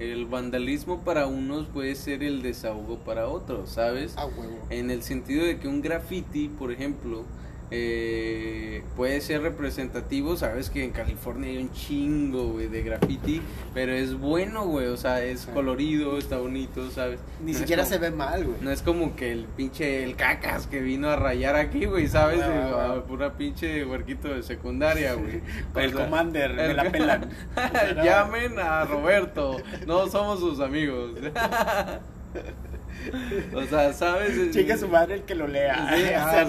[0.00, 4.16] el vandalismo para unos puede ser el desahogo para otros, ¿sabes?
[4.16, 4.58] A huevo.
[4.70, 7.24] En el sentido de que un graffiti, por ejemplo,
[7.72, 13.40] eh, puede ser representativo, sabes que en California hay un chingo, güey, de graffiti,
[13.74, 17.20] pero es bueno, güey, o sea, es colorido, está bonito, ¿sabes?
[17.44, 18.56] Ni No siquiera como- se ve mal, güey.
[18.60, 22.40] No es como que el pinche, el cacas que vino a rayar aquí, güey, ¿sabes?
[22.42, 25.40] Ah, ah, a pura pinche huerquito de secundaria, güey.
[25.76, 27.30] El O sea, Commander, me la pelan.
[28.04, 29.56] Llamen a Roberto,
[29.86, 31.12] no somos sus amigos.
[33.54, 34.50] o sea, ¿sabes?
[34.50, 35.74] Chinga su madre el que lo lea.
[35.94, 36.46] Sí, O ah, sea, o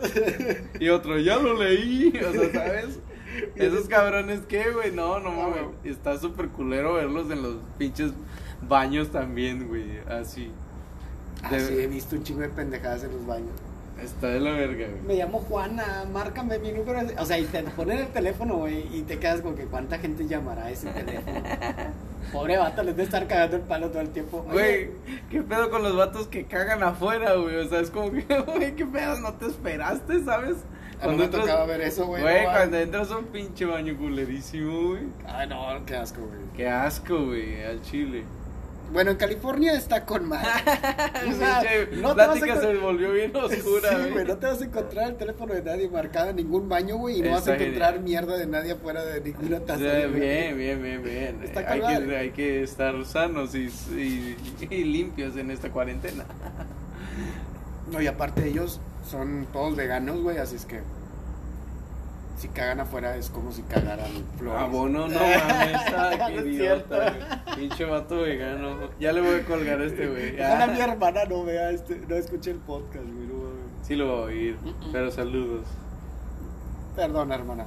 [0.00, 2.98] no, sea, y otro, ya lo leí, o sea, ¿sabes?
[3.56, 4.92] Esos cabrones, ¿qué, güey?
[4.92, 5.62] No, no, Ah, mames.
[5.82, 5.92] güey.
[5.92, 8.12] Está súper culero verlos en los pinches
[8.68, 9.98] baños también, güey.
[10.08, 10.50] Así.
[11.42, 13.50] Ah, De- sí, he visto un chingo de pendejadas en los baños.
[14.04, 15.02] Está de la verga, güey.
[15.06, 17.00] Me llamo Juana, márcame mi número.
[17.18, 20.26] O sea, y te ponen el teléfono, güey, y te quedas como que cuánta gente
[20.26, 21.40] llamará a ese teléfono.
[22.32, 24.44] Pobre vato, les debe estar cagando el palo todo el tiempo.
[24.50, 24.90] Güey,
[25.30, 27.56] ¿qué pedo con los vatos que cagan afuera, güey?
[27.56, 29.20] O sea, es como que, güey, ¿qué pedo?
[29.20, 30.56] No te esperaste, ¿sabes?
[31.00, 33.96] A mí me tocaba ver eso, güey, Güey, no, cuando entras a un pinche baño
[33.96, 35.02] culerísimo, güey.
[35.26, 36.40] Ay, no, qué asco, güey.
[36.56, 38.24] Qué asco, güey, al chile.
[38.94, 40.48] Bueno, en California está con madre.
[41.28, 44.24] O sea, Pinche no te vas a se volvió bien oscura, Sí, güey.
[44.24, 47.22] no te vas a encontrar el teléfono de nadie marcado en ningún baño, güey, y
[47.22, 48.04] no vas a encontrar genial.
[48.04, 49.80] mierda de nadie afuera de ninguna O taza.
[49.80, 50.20] sea, güey.
[50.20, 51.40] bien, bien, bien, bien.
[51.42, 54.36] Está hay, que, hay que estar sanos y, y-
[54.70, 56.24] y limpios en esta cuarentena.
[57.90, 58.80] No, y aparte ellos
[59.10, 60.80] son todos veganos, güey, así es que
[62.36, 64.60] si cagan afuera es como si cagaran flores.
[64.62, 67.56] Ah, bueno, no mames, ah, qué idiota, güey.
[67.56, 68.90] Pinche vato vegano.
[68.98, 70.34] Ya le voy a colgar a este, güey.
[70.40, 73.26] Ojalá mi Ah, hermana no vea este, no escuche el podcast, güey.
[73.28, 73.44] no.
[73.82, 74.58] Sí lo voy a oír,
[74.92, 75.66] pero saludos.
[76.96, 77.66] Perdón, hermana.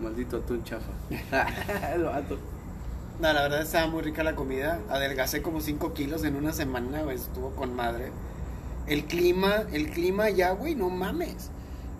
[0.00, 0.90] Maldito atún chafa.
[1.94, 2.38] El vato.
[3.20, 4.80] No, la verdad estaba muy rica la comida.
[4.90, 7.16] Adelgacé como 5 kilos en una semana, güey.
[7.16, 8.10] Estuvo con madre.
[8.88, 11.50] El clima, el clima ya, güey, no mames.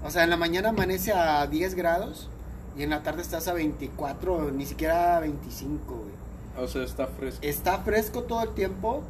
[0.05, 2.29] O sea, en la mañana amanece a 10 grados
[2.77, 6.65] y en la tarde estás a 24, ni siquiera a 25, güey.
[6.65, 7.41] O sea, está fresco.
[7.43, 9.03] Está fresco todo el tiempo,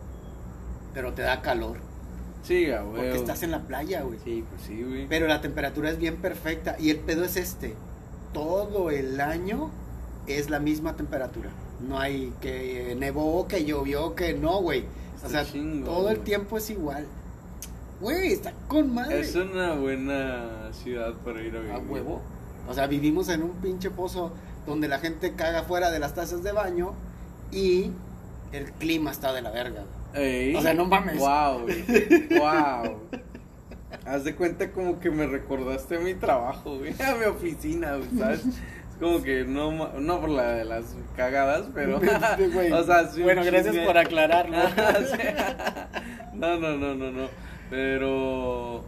[0.95, 1.79] pero te da calor.
[2.43, 2.83] Sí, güey.
[2.85, 4.19] Porque estás en la playa, güey.
[4.25, 5.07] Sí, pues sí, güey.
[5.09, 6.77] Pero la temperatura es bien perfecta.
[6.79, 7.75] Y el pedo es este.
[8.33, 9.71] Todo el año
[10.27, 11.51] es la misma temperatura.
[11.81, 14.85] No hay que nevó, que llovió, que no, güey.
[15.25, 15.45] O sea,
[15.85, 17.07] todo el tiempo es igual.
[18.03, 19.21] Güey, está con madre.
[19.21, 21.73] Es una buena ciudad para ir a vivir.
[21.73, 22.21] A huevo.
[22.69, 24.33] O sea, vivimos en un pinche pozo
[24.67, 26.95] donde la gente caga fuera de las tazas de baño
[27.53, 27.93] y
[28.51, 29.85] el clima está de la verga.
[30.15, 30.53] Ey.
[30.57, 31.17] O sea, no mames.
[31.17, 32.29] Wow, güey.
[32.41, 33.03] Wow.
[34.05, 37.01] Haz de cuenta como que me recordaste a mi trabajo, güey.
[37.01, 38.41] A mi oficina, güey, ¿sabes?
[38.45, 41.99] Es como que no, no por la de las cagadas, pero.
[42.01, 44.57] O sea, un bueno, gracias por aclararlo.
[46.35, 47.52] No, no, no, no, no.
[47.73, 48.85] Pero.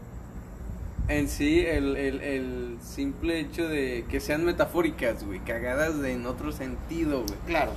[1.09, 5.39] En sí, el, el, el simple hecho de que sean metafóricas, güey.
[5.41, 7.39] Cagadas de, en otro sentido, güey.
[7.47, 7.72] claro.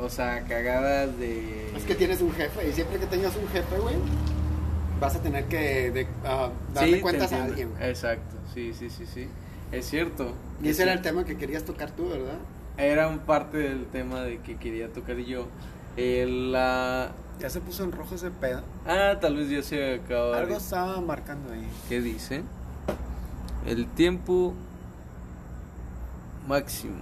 [0.00, 1.70] O sea, cagadas de.
[1.76, 3.94] Es que tienes un jefe y siempre que tengas un jefe, güey,
[5.00, 7.70] vas a tener que de- ah, darle Sí, cuentas a alguien.
[7.70, 7.88] güey.
[7.88, 9.26] Exacto, sí, sí, sí, sí.
[9.72, 10.32] Es cierto.
[10.62, 12.38] Y Es ese era el tema que querías tocar tú, ¿verdad?
[12.76, 15.46] Era un parte del tema de que quería tocar yo.
[15.96, 17.10] El, la...
[17.38, 18.62] Ya se puso en rojo ese pedo.
[18.86, 20.36] Ah, tal vez ya se acaba.
[20.36, 21.68] de- Algo estaba marcando ahí.
[21.88, 22.42] ¿Qué dice?
[23.66, 24.54] El tiempo
[26.46, 26.96] máximo.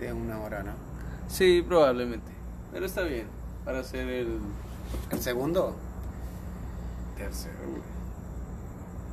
[0.00, 0.72] De una hora, ¿no?
[1.28, 2.32] Sí, probablemente.
[2.72, 3.26] Pero está bien.
[3.64, 4.38] Para hacer el
[5.10, 5.76] El segundo.
[7.16, 7.54] tercero.
[7.68, 7.82] güey.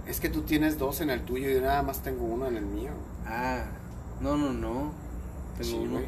[0.07, 2.57] Es que tú tienes dos en el tuyo y yo nada más tengo uno en
[2.57, 2.91] el mío.
[3.27, 3.65] Ah,
[4.21, 4.91] no, no, no.
[5.57, 5.99] Tengo Sí, uno.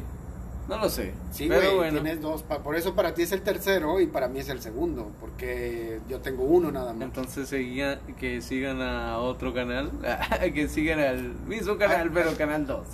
[0.76, 1.12] No lo sé.
[1.30, 2.00] Sí, pero güey, bueno.
[2.02, 2.42] tienes dos.
[2.42, 5.10] Por eso para ti es el tercero y para mí es el segundo.
[5.20, 7.02] Porque yo tengo uno nada más.
[7.02, 9.90] Entonces seguía, que sigan a otro canal,
[10.54, 12.10] que sigan al mismo canal, Ah.
[12.14, 12.86] pero canal 2.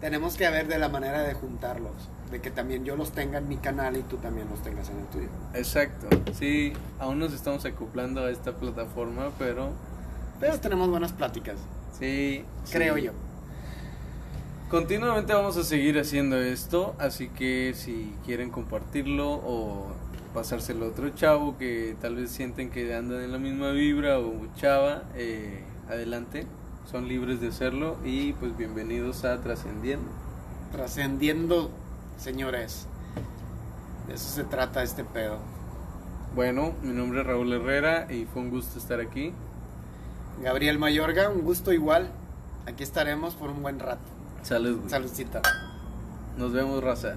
[0.00, 1.92] Tenemos que ver de la manera de juntarlos.
[2.30, 4.98] De que también yo los tenga en mi canal y tú también los tengas en
[5.00, 5.28] el tuyo.
[5.52, 6.06] Exacto,
[6.38, 9.70] sí, aún nos estamos acoplando a esta plataforma, pero
[10.38, 11.56] Pero tenemos buenas pláticas,
[11.98, 13.02] sí, creo sí.
[13.02, 13.12] yo.
[14.70, 19.88] Continuamente vamos a seguir haciendo esto, así que si quieren compartirlo o
[20.32, 24.32] pasárselo a otro chavo que tal vez sienten que andan en la misma vibra o
[24.54, 26.46] chava, eh, adelante,
[26.88, 30.08] son libres de hacerlo y pues bienvenidos a Trascendiendo.
[30.70, 31.72] Trascendiendo,
[32.16, 32.86] señores.
[34.06, 35.38] De eso se trata este pedo.
[36.36, 39.32] Bueno, mi nombre es Raúl Herrera y fue un gusto estar aquí.
[40.44, 42.12] Gabriel Mayorga, un gusto igual.
[42.66, 44.19] Aquí estaremos por un buen rato.
[44.42, 44.78] Salud.
[44.78, 44.90] güey.
[44.90, 45.42] Saludcita.
[46.36, 47.16] Nos vemos, raza.